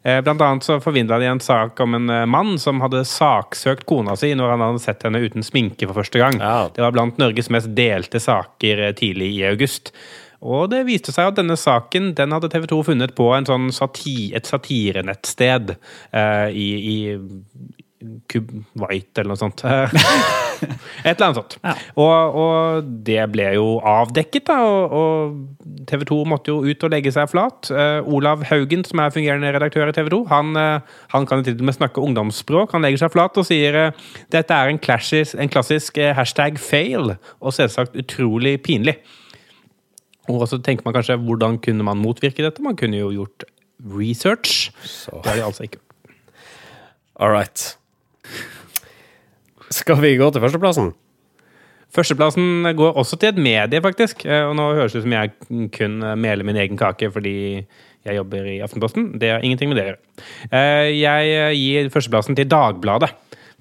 Eh, 0.02 0.20
Blant 0.26 0.42
annet 0.42 0.66
så 0.66 0.80
forvindla 0.84 1.22
de 1.22 1.30
en 1.30 1.44
sak 1.44 1.80
om 1.86 2.00
en 2.00 2.16
mann 2.30 2.58
som 2.58 2.82
hadde 2.82 3.06
saksøkt 3.08 3.86
kona 3.86 4.18
si 4.18 4.34
når 4.34 4.56
han 4.56 4.66
hadde 4.68 4.84
sett 4.84 5.06
henne 5.06 5.22
uten 5.22 5.46
sminke 5.46 5.86
for 5.86 6.02
første 6.02 6.18
gang. 6.20 6.42
Ja. 6.42 6.68
Det 6.74 6.82
var 6.82 6.98
blant 6.98 7.22
Norges 7.22 7.54
mest 7.54 7.72
delte 7.78 8.20
saker 8.24 8.88
tidlig 8.98 9.36
i 9.38 9.46
august. 9.54 9.94
Og 10.44 10.68
det 10.74 10.84
viste 10.90 11.14
seg 11.16 11.32
at 11.32 11.40
denne 11.40 11.56
saken 11.60 12.12
den 12.18 12.36
hadde 12.36 12.52
TV 12.52 12.68
2 12.72 12.82
funnet 12.92 13.16
på 13.16 13.30
en 13.36 13.48
sånn 13.48 13.72
sati, 13.76 14.34
et 14.36 14.50
satirenettsted 14.50 15.76
uh, 15.78 16.50
i, 16.52 16.68
i 16.94 16.98
Kuwait 18.28 19.16
eller 19.18 19.32
noe 19.32 19.40
sånt. 19.40 19.64
et 21.08 21.14
eller 21.14 21.28
annet 21.30 21.38
sånt. 21.40 21.56
Ja. 21.64 21.74
Og, 22.00 22.36
og 22.40 22.90
det 23.08 23.22
ble 23.32 23.48
jo 23.56 23.78
avdekket, 23.80 24.50
da, 24.50 24.58
og, 24.68 24.96
og 24.98 25.88
TV 25.90 26.06
2 26.10 26.20
måtte 26.30 26.52
jo 26.54 26.68
ut 26.68 26.86
og 26.86 26.94
legge 26.94 27.14
seg 27.16 27.32
flat. 27.32 27.72
Uh, 27.72 28.04
Olav 28.04 28.44
Haugen, 28.50 28.84
som 28.88 29.00
er 29.04 29.16
fungerende 29.16 29.54
redaktør 29.56 29.92
i 29.92 29.96
TV 29.96 30.12
2, 30.14 30.22
han, 30.34 30.54
uh, 30.60 31.02
han 31.16 31.28
kan 31.30 31.46
til 31.46 31.56
og 31.60 31.68
med 31.70 31.80
snakke 31.80 32.04
ungdomsspråk. 32.04 32.76
Han 32.76 32.86
legger 32.86 33.06
seg 33.06 33.16
flat 33.16 33.40
og 33.40 33.48
sier 33.48 33.80
uh, 33.80 34.06
dette 34.36 34.60
er 34.60 34.72
en 34.72 34.82
klassisk, 34.84 35.38
en 35.40 35.52
klassisk 35.52 36.00
hashtag 36.20 36.60
fail, 36.62 37.16
og 37.40 37.56
selvsagt 37.56 37.96
utrolig 38.00 38.58
pinlig. 38.66 39.00
Og 40.32 40.46
så 40.48 40.60
tenker 40.64 40.86
man 40.88 40.96
kanskje 40.96 41.18
hvordan 41.20 41.58
kunne 41.64 41.84
man 41.84 42.00
motvirke 42.00 42.46
dette? 42.46 42.64
Man 42.64 42.78
kunne 42.80 43.00
jo 43.02 43.10
gjort 43.12 43.44
research. 43.84 44.70
Det 45.10 45.26
har 45.28 45.36
de 45.40 45.44
altså 45.44 45.66
ikke 45.68 45.80
gjort. 45.80 46.14
All 47.20 47.34
right. 47.34 47.66
Skal 49.74 50.00
vi 50.02 50.16
gå 50.20 50.30
til 50.34 50.44
førsteplassen? 50.44 50.94
Førsteplassen 51.94 52.66
går 52.78 52.96
også 52.98 53.20
til 53.22 53.30
et 53.34 53.42
medie, 53.42 53.82
faktisk. 53.84 54.24
Eh, 54.26 54.48
Og 54.50 54.56
nå 54.58 54.70
høres 54.74 54.94
det 54.96 55.04
ut 55.04 55.06
som 55.06 55.14
jeg 55.14 55.34
kun 55.76 56.00
meler 56.18 56.46
min 56.48 56.58
egen 56.58 56.78
kake 56.80 57.12
fordi 57.14 57.36
jeg 58.04 58.18
jobber 58.18 58.48
i 58.50 58.58
Aftenposten. 58.66 59.12
Det 59.22 59.30
har 59.30 59.44
ingenting 59.46 59.70
med 59.70 59.78
det 59.78 59.84
å 59.86 59.90
gjøre. 59.92 60.02
Eh, 60.52 60.90
Jeg 61.04 61.60
gir 61.60 61.90
førsteplassen 61.94 62.36
til 62.36 62.50
Dagbladet. 62.50 63.12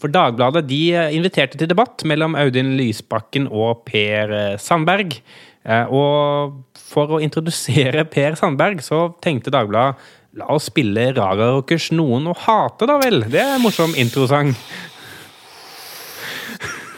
For 0.00 0.08
Dagbladet 0.10 0.64
de 0.66 0.80
inviterte 1.14 1.58
til 1.60 1.68
debatt 1.70 2.02
mellom 2.08 2.34
Audun 2.34 2.72
Lysbakken 2.78 3.46
og 3.52 3.84
Per 3.86 4.56
Sandberg. 4.58 5.20
Eh, 5.64 5.86
Og 5.92 6.56
for 6.78 7.16
å 7.16 7.20
introdusere 7.22 8.04
Per 8.10 8.34
Sandberg, 8.38 8.82
så 8.82 9.12
tenkte 9.22 9.52
Dagbladet 9.54 9.96
La 10.34 10.46
oss 10.48 10.70
spille 10.70 11.10
Raga 11.12 11.50
Rockers 11.52 11.90
'Noen 11.92 12.24
å 12.30 12.32
hate', 12.34 12.86
da 12.88 12.96
vel. 13.02 13.20
Det 13.28 13.38
er 13.40 13.54
en 13.58 13.60
morsom 13.60 13.92
introsang. 14.00 14.54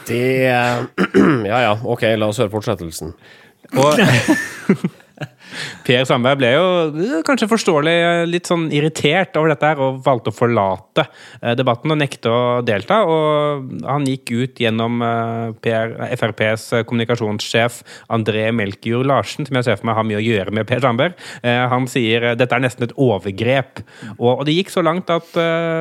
Det 0.07 0.21
Ja 1.51 1.59
ja, 1.65 1.73
ok, 1.83 2.05
la 2.15 2.29
oss 2.31 2.39
høre 2.39 2.53
fortsettelsen. 2.53 3.11
Og 3.75 3.99
Per 5.85 6.01
Sandberg 6.07 6.39
ble 6.41 6.49
jo 6.51 6.65
eh, 6.89 7.19
kanskje 7.25 7.47
forståelig 7.47 7.93
eh, 7.93 8.21
litt 8.27 8.49
sånn 8.49 8.65
irritert 8.75 9.37
over 9.39 9.53
dette 9.53 9.69
her, 9.69 9.81
og 9.81 10.01
valgte 10.05 10.33
å 10.33 10.35
forlate 10.35 11.05
eh, 11.05 11.53
debatten 11.57 11.93
og 11.93 11.99
nekte 12.01 12.31
å 12.31 12.41
delta. 12.65 13.01
Og 13.07 13.85
han 13.85 14.07
gikk 14.09 14.33
ut 14.33 14.61
gjennom 14.65 14.99
PR, 15.63 15.95
FrPs 16.17 16.67
kommunikasjonssjef 16.89 17.81
André 18.15 18.49
Melkjord 18.55 19.07
Larsen, 19.09 19.47
som 19.47 19.59
jeg 19.59 19.69
ser 19.69 19.79
for 19.79 19.89
meg 19.89 19.99
har 19.99 20.09
mye 20.09 20.19
å 20.19 20.25
gjøre 20.25 20.55
med 20.55 20.67
Per 20.69 20.83
Sandberg. 20.83 21.17
Han 21.43 21.87
sier 21.91 22.31
dette 22.37 22.57
er 22.57 22.63
nesten 22.63 22.87
et 22.87 22.95
overgrep. 23.01 23.81
Og, 24.17 24.45
det 24.47 24.55
gikk 24.57 24.73
så 24.73 24.83
langt 24.85 25.11
at 25.13 25.35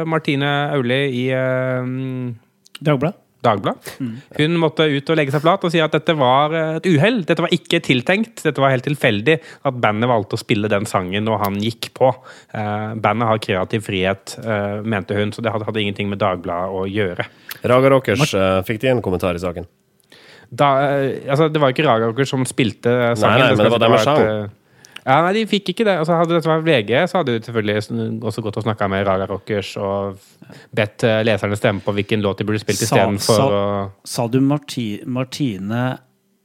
Martine 0.08 0.50
Auli 0.74 1.00
i 1.24 1.26
eh, 1.34 3.14
Dagbladet? 3.44 3.92
Dagblad. 3.98 4.40
Hun 4.40 4.56
måtte 4.60 4.86
ut 4.90 5.10
og 5.12 5.18
legge 5.18 5.34
seg 5.34 5.44
flat 5.44 5.64
og 5.66 5.72
si 5.72 5.82
at 5.82 5.94
dette 5.94 6.16
var 6.18 6.54
eh, 6.56 6.78
et 6.78 6.88
uhell. 6.88 7.22
Dette 7.28 7.44
var 7.44 7.54
ikke 7.54 7.80
tiltenkt. 7.84 8.42
Dette 8.46 8.62
var 8.62 8.74
helt 8.74 8.86
tilfeldig 8.88 9.36
at 9.68 9.78
bandet 9.82 10.10
valgte 10.10 10.38
å 10.38 10.40
spille 10.42 10.70
den 10.72 10.88
sangen 10.90 11.26
når 11.28 11.42
han 11.44 11.60
gikk 11.62 11.92
på. 11.96 12.10
Eh, 12.56 12.90
bandet 13.04 13.30
har 13.30 13.44
kreativ 13.44 13.86
frihet, 13.86 14.36
eh, 14.42 14.80
mente 14.82 15.16
hun, 15.18 15.32
så 15.34 15.44
det 15.44 15.54
hadde, 15.54 15.68
hadde 15.68 15.84
ingenting 15.84 16.10
med 16.12 16.22
Dagbladet 16.22 16.74
å 16.74 16.84
gjøre. 16.90 17.28
Raga 17.64 17.94
Rockers, 17.94 18.34
eh, 18.34 18.60
fikk 18.66 18.82
de 18.82 18.92
en 18.94 19.04
kommentar 19.04 19.36
i 19.36 19.42
saken? 19.42 19.68
Da, 20.54 20.68
eh, 20.86 21.24
altså, 21.28 21.48
det 21.52 21.60
var 21.62 21.72
ikke 21.74 21.86
Raga 21.86 22.10
Rockers 22.10 22.30
som 22.34 22.44
spilte 22.48 22.92
sangen. 23.18 23.40
Nei, 23.40 23.48
nei, 23.48 23.56
men 23.56 23.64
det 23.64 23.72
var 23.72 23.80
skal 23.80 23.90
deres 23.90 24.06
et, 24.06 24.10
sang. 24.10 24.52
Ja, 25.04 25.18
nei, 25.20 25.32
de 25.36 25.42
fikk 25.50 25.68
ikke 25.74 25.84
det. 25.84 25.98
Altså, 26.00 26.14
hadde 26.16 26.32
dette 26.38 26.48
vært 26.48 26.64
VG, 26.64 26.92
så 27.12 27.18
hadde 27.20 27.34
de 27.36 27.44
selvfølgelig 27.44 28.22
også 28.24 28.42
gått 28.46 28.56
og 28.56 28.64
snakka 28.64 28.86
med 28.88 29.04
Raga 29.06 29.26
Rockers 29.28 29.74
og 29.76 30.16
bedt 30.72 31.04
eh, 31.04 31.18
leserne 31.28 31.58
stemme 31.60 31.84
på 31.84 31.92
hvilken 31.98 32.22
låt 32.24 32.40
de 32.40 32.46
burde 32.48 32.62
spilt 32.62 32.80
istedenfor 32.86 33.36
sa- 33.36 33.48
å 33.52 33.62
Sa 34.08 34.26
du 34.32 34.38
Marti 34.40 34.86
Martine 35.04 35.82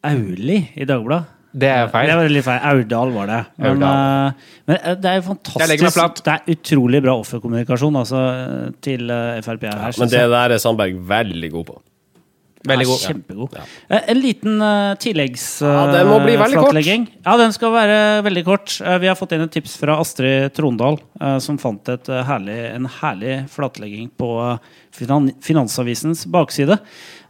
Auli 0.03 0.59
i 0.75 0.85
Dagbladet? 0.87 1.35
Det 1.59 1.65
er 1.65 1.87
feil. 1.89 2.05
Det 2.11 2.15
var 2.19 2.27
litt 2.29 2.45
feil. 2.45 2.59
Aurdal 2.69 3.11
var 3.15 3.25
det. 3.31 3.39
Men, 3.57 3.69
Aurdal. 3.71 4.01
eh, 4.29 4.49
men 4.69 4.77
eh, 4.83 4.95
det 5.01 5.09
er 5.09 5.15
jo 5.17 5.23
fantastisk. 5.31 6.23
Det 6.27 6.33
er 6.35 6.53
utrolig 6.53 7.01
bra 7.07 7.15
offerkommunikasjon 7.23 7.95
altså, 8.03 8.19
til 8.85 9.07
Frp 9.47 9.65
her. 9.71 9.95
Men 10.03 10.11
det 10.13 10.25
der 10.35 10.53
er 10.57 10.61
Sandberg 10.61 10.99
veldig 11.09 11.49
god 11.55 11.65
på. 11.71 11.79
Veldig 12.67 12.85
god. 12.89 12.99
Kjempegod. 13.07 13.53
Ja. 13.55 13.99
En 14.11 14.19
liten 14.19 14.57
uh, 14.59 14.95
tilleggs 14.99 15.45
Ja, 15.63 15.85
den 15.93 16.09
må 16.09 16.17
bli 16.25 16.33
veldig 16.35 16.59
kort. 16.59 16.79
Ja, 16.83 17.37
den 17.39 17.53
skal 17.55 17.71
være 17.71 17.99
veldig 18.25 18.43
kort. 18.47 18.73
Uh, 18.83 18.97
vi 18.99 19.07
har 19.07 19.15
fått 19.15 19.31
inn 19.37 19.45
et 19.45 19.53
tips 19.55 19.77
fra 19.79 19.95
Astrid 20.01 20.51
Trondal 20.57 20.99
eh, 21.21 21.37
som 21.43 21.55
fant 21.61 21.87
et 21.93 22.09
eh, 22.11 22.25
herlig, 22.27 22.57
en 22.73 22.89
herlig 22.99 23.37
flatlegging 23.53 24.09
på 24.19 24.29
eh, 24.43 24.75
finan 24.95 25.29
Finansavisens 25.45 26.25
bakside. 26.31 26.79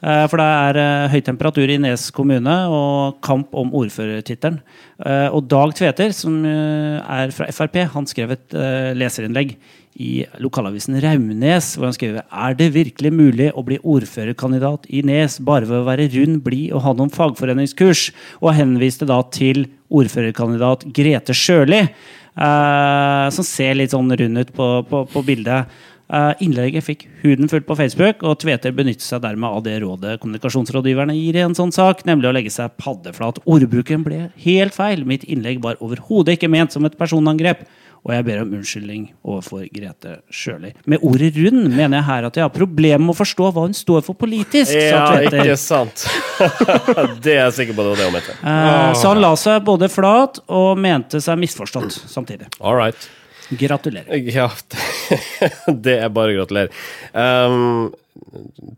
Eh, 0.01 0.25
For 0.31 0.41
det 0.41 0.47
er 0.49 0.79
eh, 0.81 1.13
høy 1.13 1.21
temperatur 1.27 1.69
i 1.69 1.77
Nes 1.81 2.07
kommune 2.15 2.55
og 2.73 3.19
kamp 3.25 3.53
om 3.53 3.73
ordførertittelen. 3.77 4.61
Eh, 5.05 5.27
Og 5.29 5.45
Dag 5.51 5.75
Tveter, 5.77 6.13
som 6.15 6.41
eh, 6.41 6.97
er 7.05 7.35
fra 7.35 7.51
Frp, 7.53 7.83
han 7.93 8.09
skrev 8.09 8.33
et 8.33 8.57
eh, 8.57 8.95
leserinnlegg 8.97 9.57
i 9.99 10.23
lokalavisen 10.39 10.95
Raunes, 11.03 11.73
hvor 11.75 11.89
han 11.89 11.95
skriver 11.95 12.23
Er 12.23 12.55
det 12.55 12.71
virkelig 12.75 13.11
mulig 13.11 13.49
å 13.51 13.63
bli 13.67 13.79
ordførerkandidat 13.83 14.87
i 14.87 15.03
Nes 15.03 15.39
bare 15.43 15.67
ved 15.67 15.81
å 15.81 15.87
være 15.87 16.07
rund, 16.13 16.39
blid 16.45 16.71
og 16.71 16.85
ha 16.85 16.95
noen 16.95 17.11
fagforeningskurs? 17.11 18.09
Og 18.39 18.55
henviste 18.55 19.07
da 19.09 19.19
til 19.35 19.65
ordførerkandidat 19.91 20.87
Grete 20.95 21.35
Sjøli, 21.35 21.83
eh, 21.83 23.27
som 23.35 23.47
ser 23.47 23.75
litt 23.75 23.95
sånn 23.95 24.11
rund 24.15 24.39
ut 24.39 24.53
på, 24.55 24.69
på, 24.87 25.03
på 25.11 25.25
bildet. 25.27 25.79
Eh, 26.09 26.31
innlegget 26.41 26.87
fikk 26.87 27.03
huden 27.21 27.51
full 27.51 27.61
på 27.67 27.75
Facebook, 27.77 28.23
og 28.25 28.39
Tveter 28.41 28.73
benyttet 28.73 29.05
seg 29.05 29.21
dermed 29.21 29.45
av 29.51 29.61
det 29.67 29.75
rådet 29.83 30.15
kommunikasjonsrådgiverne 30.23 31.13
gir 31.13 31.37
i 31.37 31.43
en 31.43 31.57
sånn 31.57 31.73
sak, 31.75 32.01
nemlig 32.07 32.31
å 32.31 32.33
legge 32.33 32.53
seg 32.55 32.73
paddeflat. 32.81 33.37
Ordbruken 33.45 34.07
ble 34.07 34.23
helt 34.45 34.73
feil. 34.73 35.03
Mitt 35.05 35.27
innlegg 35.27 35.59
var 35.61 35.77
overhodet 35.83 36.39
ikke 36.39 36.49
ment 36.49 36.73
som 36.73 36.87
et 36.87 36.97
personangrep. 36.97 37.67
Og 38.07 38.13
jeg 38.15 38.25
ber 38.29 38.41
om 38.43 38.53
unnskyldning 38.57 39.05
overfor 39.27 39.65
Grete 39.73 40.15
Sjøli. 40.31 40.71
Med 40.89 41.03
ordet 41.05 41.33
rund 41.35 41.67
mener 41.67 41.99
jeg 41.99 42.07
her 42.07 42.27
at 42.29 42.39
jeg 42.39 42.45
har 42.45 42.53
problemer 42.55 43.03
med 43.03 43.13
å 43.15 43.19
forstå 43.19 43.51
hva 43.51 43.65
hun 43.67 43.75
står 43.77 44.05
for 44.07 44.17
politisk, 44.19 44.73
Ja, 44.73 45.19
ikke 45.19 45.57
sant? 45.59 46.05
det 47.23 47.35
er 47.35 47.43
jeg 47.49 47.55
sikker 47.59 47.77
på 47.77 47.85
det 47.85 47.93
var 47.93 48.01
det 48.01 48.09
hun 48.09 48.17
mente. 48.17 48.35
Eh, 48.39 48.91
så 48.99 49.13
han 49.13 49.23
la 49.23 49.33
seg 49.39 49.63
både 49.67 49.91
flat 49.91 50.41
og 50.47 50.79
mente 50.79 51.21
seg 51.23 51.39
misforstått 51.41 51.99
samtidig. 52.09 52.49
All 52.59 52.79
right. 52.79 53.09
Gratulerer. 53.49 54.29
Ja, 54.29 54.47
det 55.85 55.95
er 56.05 56.11
bare 56.13 56.35
å 56.35 56.37
gratulere. 56.43 56.69
Um, 57.17 57.89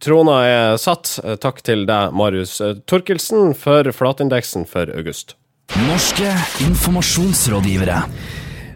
Trona 0.01 0.37
er 0.47 0.77
satt. 0.79 1.17
Takk 1.43 1.59
til 1.67 1.83
deg, 1.89 2.15
Marius 2.15 2.55
Torkelsen, 2.87 3.51
for 3.57 3.91
flatindeksen 3.95 4.63
for 4.69 4.91
august. 4.95 5.35
Norske 5.87 6.31
informasjonsrådgivere. 6.63 7.99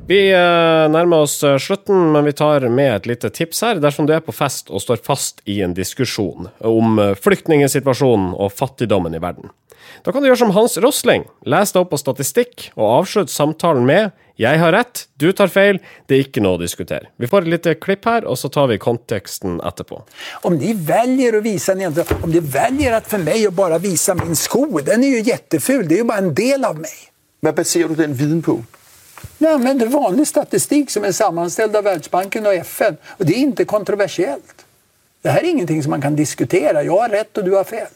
Vi 0.08 0.32
eh, 0.32 0.86
nærmer 0.94 1.24
oss 1.26 1.40
eh, 1.44 1.58
slutten, 1.58 2.12
men 2.14 2.28
vi 2.28 2.34
tar 2.38 2.68
med 2.70 2.92
et 2.96 3.08
lite 3.10 3.30
tips 3.34 3.64
her. 3.66 3.80
Dersom 3.82 4.06
du 4.06 4.14
er 4.14 4.22
på 4.22 4.36
fest 4.36 4.70
og 4.70 4.84
står 4.84 5.00
fast 5.02 5.42
i 5.50 5.64
en 5.66 5.74
diskusjon 5.74 6.52
om 6.62 7.00
eh, 7.02 7.16
flyktningsituasjonen 7.18 8.36
og 8.38 8.54
fattigdommen 8.54 9.18
i 9.18 9.22
verden. 9.24 9.50
Da 10.06 10.14
kan 10.14 10.22
du 10.22 10.30
gjøre 10.30 10.44
som 10.44 10.54
Hans 10.54 10.78
Rosling. 10.78 11.26
Les 11.50 11.74
deg 11.74 11.82
opp 11.82 11.90
på 11.96 11.98
statistikk 11.98 12.68
og 12.76 12.86
avslutt 13.00 13.34
samtalen 13.34 13.88
med 13.90 14.14
'Jeg 14.38 14.60
har 14.60 14.74
rett, 14.76 15.08
du 15.18 15.32
tar 15.32 15.48
feil, 15.48 15.80
det 16.06 16.16
er 16.16 16.24
ikke 16.28 16.42
noe 16.44 16.60
å 16.60 16.62
diskutere'. 16.62 17.08
Vi 17.18 17.26
får 17.32 17.42
et 17.42 17.54
lite 17.56 17.76
klipp 17.80 18.06
her, 18.06 18.28
og 18.28 18.38
så 18.38 18.52
tar 18.52 18.68
vi 18.68 18.78
konteksten 18.78 19.62
etterpå. 19.64 20.02
Om 20.44 20.60
de 20.60 20.74
velger 20.76 21.40
å 21.40 21.42
vise 21.42 21.72
en 21.72 21.82
jente, 21.82 22.06
om 22.22 22.30
de 22.30 22.42
velger 22.42 22.94
at 22.94 23.08
for 23.08 23.18
meg 23.18 23.48
å 23.48 23.56
bare 23.56 23.80
vise 23.80 24.14
min 24.14 24.36
sko, 24.36 24.68
den 24.84 25.04
er 25.04 25.18
jo 25.18 25.24
jätteful, 25.32 25.88
det 25.88 25.96
er 25.96 26.04
jo 26.04 26.12
bare 26.12 26.28
en 26.28 26.34
del 26.36 26.66
av 26.66 26.78
meg. 26.78 26.94
Hva 27.42 27.56
baserer 27.56 27.88
du 27.88 27.96
den 27.96 28.14
viden 28.14 28.44
på? 28.44 28.60
Jag 29.38 29.52
använder 29.54 29.88
vanlig 29.88 30.28
statistik 30.28 30.90
som 30.90 31.04
är 31.04 31.12
sammanställd 31.12 31.76
av 31.76 31.84
Världsbanken 31.84 32.46
och 32.46 32.54
FN 32.54 32.98
och 33.08 33.26
det 33.26 33.34
är 33.34 33.38
inte 33.38 33.66
kontroversiellt. 33.66 34.66
Det 35.22 35.30
här 35.30 35.44
är 35.44 35.50
ingenting 35.50 35.84
som 35.84 35.90
man 35.90 36.02
kan 36.02 36.16
diskutera, 36.16 36.84
jag 36.84 37.02
har 37.02 37.10
rätt 37.10 37.38
och 37.38 37.44
du 37.44 37.56
har 37.56 37.64
fel. 37.64 37.88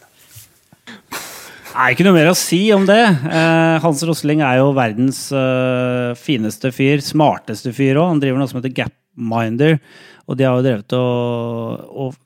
Nei, 1.70 1.92
ikke 1.94 2.06
noe 2.08 2.16
mer 2.16 2.32
å 2.32 2.38
si 2.38 2.64
om 2.74 2.88
det. 2.90 3.04
Eh, 3.30 3.76
Hans 3.84 4.02
Rosling 4.04 4.42
er 4.42 4.58
jo 4.58 4.72
verdens 4.74 5.28
eh, 5.32 6.16
fineste 6.18 6.72
fyr, 6.74 7.04
smarteste 7.06 7.72
fyr 7.78 8.00
òg. 8.02 8.16
Han 8.16 8.22
driver 8.24 8.42
noe 8.42 8.50
som 8.50 8.58
heter 8.58 8.74
Gapminder, 8.82 9.78
og 10.26 10.40
de 10.40 10.48
har 10.48 10.58
jo 10.58 10.66
drevet 10.66 10.96
og, 10.98 11.86
og, 11.94 12.18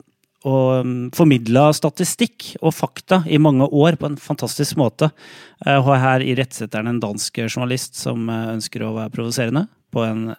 og 0.44 0.84
um, 0.84 0.94
formidla 1.16 1.70
statistikk 1.76 2.54
og 2.62 2.76
fakta 2.76 3.22
i 3.32 3.40
mange 3.42 3.68
år 3.72 3.98
på 4.00 4.10
en 4.10 4.20
fantastisk 4.20 4.78
måte. 4.80 5.10
Jeg 5.64 5.82
og 5.82 5.94
her 6.00 6.24
i 6.26 6.36
han 6.36 6.90
en 6.92 7.00
dansk 7.04 7.40
journalist 7.46 7.96
som 7.96 8.28
eh, 8.30 8.50
ønsker 8.58 8.84
å 8.84 8.96
være 8.98 9.14
provoserende 9.14 9.68
på 9.94 10.04
en 10.04 10.34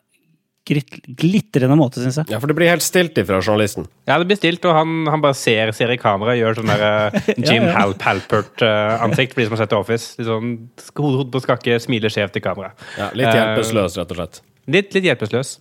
glitrende 0.64 1.76
måte, 1.76 2.00
syns 2.00 2.22
jeg. 2.22 2.32
Ja, 2.32 2.38
for 2.40 2.48
det 2.48 2.56
blir 2.56 2.70
helt 2.72 2.84
stilt 2.84 3.18
ifra 3.20 3.40
journalisten. 3.42 3.84
Ja, 4.08 4.16
det 4.20 4.28
blir 4.30 4.38
stilt, 4.38 4.64
og 4.64 4.76
han, 4.76 5.04
han 5.12 5.24
bare 5.24 5.36
ser, 5.36 5.72
ser 5.76 5.92
i 5.92 5.98
kamera, 6.00 6.36
gjør 6.38 6.56
sånn 6.60 6.72
der 6.72 6.84
eh, 6.88 7.18
Jim 7.36 7.64
Ja, 7.66 7.68
ja. 7.68 7.74
Hal 7.76 7.92
Palpert-ansikt 8.00 9.36
for 9.36 9.42
de 9.42 9.48
som 9.48 9.56
har 9.56 9.64
sett 9.64 9.74
The 9.74 9.80
Office. 9.80 10.14
Litt 10.20 10.30
sånn 10.30 10.54
hodet 10.96 11.28
på 11.34 11.44
skakke, 11.44 11.76
smiler 11.84 12.12
skjevt 12.12 12.40
i 12.40 12.44
kamera. 12.44 12.72
Ja, 12.96 13.10
litt 13.12 13.28
Eh, 13.28 13.36
hjelpeløs, 13.36 13.98
rett 14.00 14.16
og 14.16 14.20
slett. 14.20 14.40
Litt, 14.72 14.96
litt 14.96 15.10
hjelpeløs. 15.10 15.58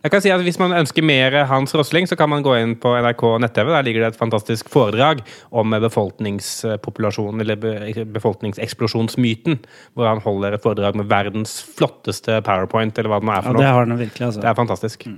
Jeg 0.00 0.12
kan 0.14 0.22
si 0.24 0.30
at 0.32 0.40
Hvis 0.44 0.58
man 0.60 0.72
ønsker 0.76 1.04
mer 1.04 1.34
Hans 1.50 1.74
Rosling, 1.76 2.08
så 2.08 2.16
kan 2.16 2.30
man 2.32 2.44
gå 2.44 2.54
inn 2.56 2.74
på 2.80 2.92
NRK 3.04 3.24
nett-TV. 3.44 3.72
Der 3.74 3.86
ligger 3.86 4.04
det 4.04 4.12
et 4.14 4.20
fantastisk 4.20 4.70
foredrag 4.72 5.20
om 5.52 5.76
befolkningspopulasjonen, 5.76 7.44
eller 7.44 8.04
befolkningseksplosjonsmyten. 8.16 9.60
Hvor 9.94 10.08
han 10.08 10.24
holder 10.24 10.56
et 10.56 10.64
foredrag 10.64 10.96
med 10.96 11.10
verdens 11.10 11.58
flotteste 11.76 12.40
powerpoint, 12.46 12.96
eller 12.96 13.12
hva 13.12 13.20
det 13.20 13.28
nå 13.28 13.36
er 13.36 13.46
for 13.46 13.58
noe. 13.58 13.60
Ja, 13.60 13.66
det 13.66 13.76
har 13.76 13.86
han 13.86 14.00
virkelig, 14.00 14.26
altså. 14.30 14.44
Det 14.44 14.50
er 14.50 14.58
fantastisk. 14.58 15.08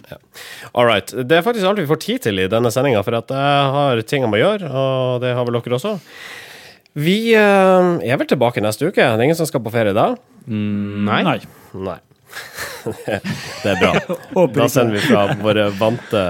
All 0.72 0.88
right. 0.90 1.14
Det 1.14 1.38
er 1.38 1.46
faktisk 1.46 1.68
alt 1.68 1.82
vi 1.82 1.90
får 1.90 2.02
tid 2.08 2.26
til 2.28 2.42
i 2.42 2.50
denne 2.50 2.74
sendinga, 2.74 3.06
for 3.06 3.22
at 3.22 3.30
jeg 3.30 3.74
har 3.78 4.06
ting 4.06 4.26
jeg 4.26 4.34
må 4.34 4.42
gjøre, 4.42 4.70
og 4.70 5.22
det 5.22 5.34
har 5.38 5.46
vel 5.46 5.60
dere 5.60 5.78
også. 5.78 5.98
Vi 6.98 7.18
eh, 7.32 7.90
er 8.04 8.18
vel 8.20 8.28
tilbake 8.28 8.60
neste 8.60 8.90
uke. 8.90 9.00
Det 9.00 9.12
er 9.14 9.28
ingen 9.30 9.38
som 9.38 9.48
skal 9.48 9.62
på 9.64 9.72
ferie 9.72 9.94
da? 9.96 10.10
Nei. 10.50 11.22
Nei. 11.24 11.38
Nei. 11.72 12.00
Det 13.62 13.70
er 13.72 13.80
bra. 13.80 13.92
Da 14.56 14.68
sender 14.70 14.96
vi 14.96 15.02
fra 15.04 15.24
våre 15.40 15.68
vante 15.78 16.22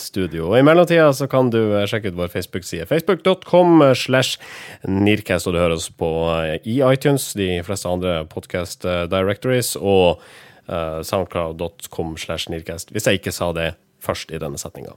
studio. 0.00 0.48
Og 0.50 0.58
I 0.58 0.64
mellomtida 0.66 1.10
så 1.16 1.28
kan 1.30 1.50
du 1.52 1.58
eh, 1.78 1.86
sjekke 1.90 2.12
ut 2.12 2.18
vår 2.18 2.32
Facebook-side. 2.32 2.88
Facebook.com 2.90 3.84
slash 3.98 4.40
Nirkast, 4.88 5.48
og 5.48 5.56
du 5.56 5.60
hører 5.62 5.76
oss 5.78 5.90
på 5.92 6.10
eh, 6.34 6.56
i 6.68 6.80
iTunes, 6.86 7.32
de 7.38 7.52
fleste 7.66 7.90
andre 7.90 8.20
podcast 8.30 8.86
eh, 8.88 9.04
directories, 9.10 9.76
og 9.80 10.22
soundcloud.com 10.70 12.12
slash 12.20 12.46
Nirkast, 12.52 12.92
hvis 12.94 13.08
jeg 13.08 13.18
ikke 13.18 13.32
sa 13.34 13.48
det 13.56 13.72
først 14.04 14.30
i 14.30 14.38
denne 14.38 14.60
setninga. 14.60 14.92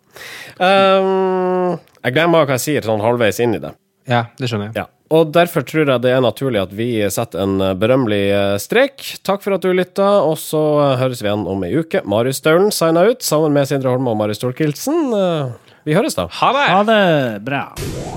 Um, 0.61 1.79
jeg 2.03 2.13
glemmer 2.13 2.45
hva 2.45 2.59
jeg 2.59 2.63
sier 2.67 2.85
sånn 2.85 3.01
halvveis 3.01 3.39
inn 3.41 3.57
i 3.57 3.61
det. 3.63 3.71
Ja, 4.09 4.27
det 4.37 4.51
skjønner 4.51 4.69
jeg. 4.69 4.83
Ja, 4.83 4.85
og 5.13 5.31
derfor 5.35 5.61
tror 5.67 5.91
jeg 5.93 6.01
det 6.03 6.11
er 6.15 6.23
naturlig 6.25 6.61
at 6.63 6.73
vi 6.75 6.87
setter 7.13 7.43
en 7.45 7.55
eh, 7.61 7.75
berømmelig 7.79 8.23
eh, 8.33 8.55
strek. 8.61 8.95
Takk 9.25 9.41
for 9.45 9.51
at 9.57 9.63
du 9.65 9.69
lytta, 9.75 10.09
og 10.25 10.35
så 10.41 10.61
eh, 10.87 10.95
høres 11.03 11.21
vi 11.23 11.27
igjen 11.29 11.45
om 11.53 11.59
ei 11.67 11.73
uke. 11.79 11.99
Marius 12.09 12.37
Staulen 12.41 12.71
signa 12.73 13.01
ut 13.09 13.21
sammen 13.25 13.51
med 13.55 13.69
Sindre 13.69 13.89
Holme 13.93 14.09
og 14.13 14.17
Marius 14.23 14.41
Torkelsen. 14.43 14.99
Eh, 15.13 15.45
Vi 15.83 15.91
høres, 15.97 16.15
da. 16.15 16.29
Ha 16.31 16.49
det! 16.55 16.67
Ha 16.71 16.81
det 16.87 17.01
bra. 17.43 17.63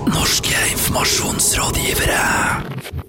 Norske 0.07 0.55
informasjonsrådgivere. 0.75 3.06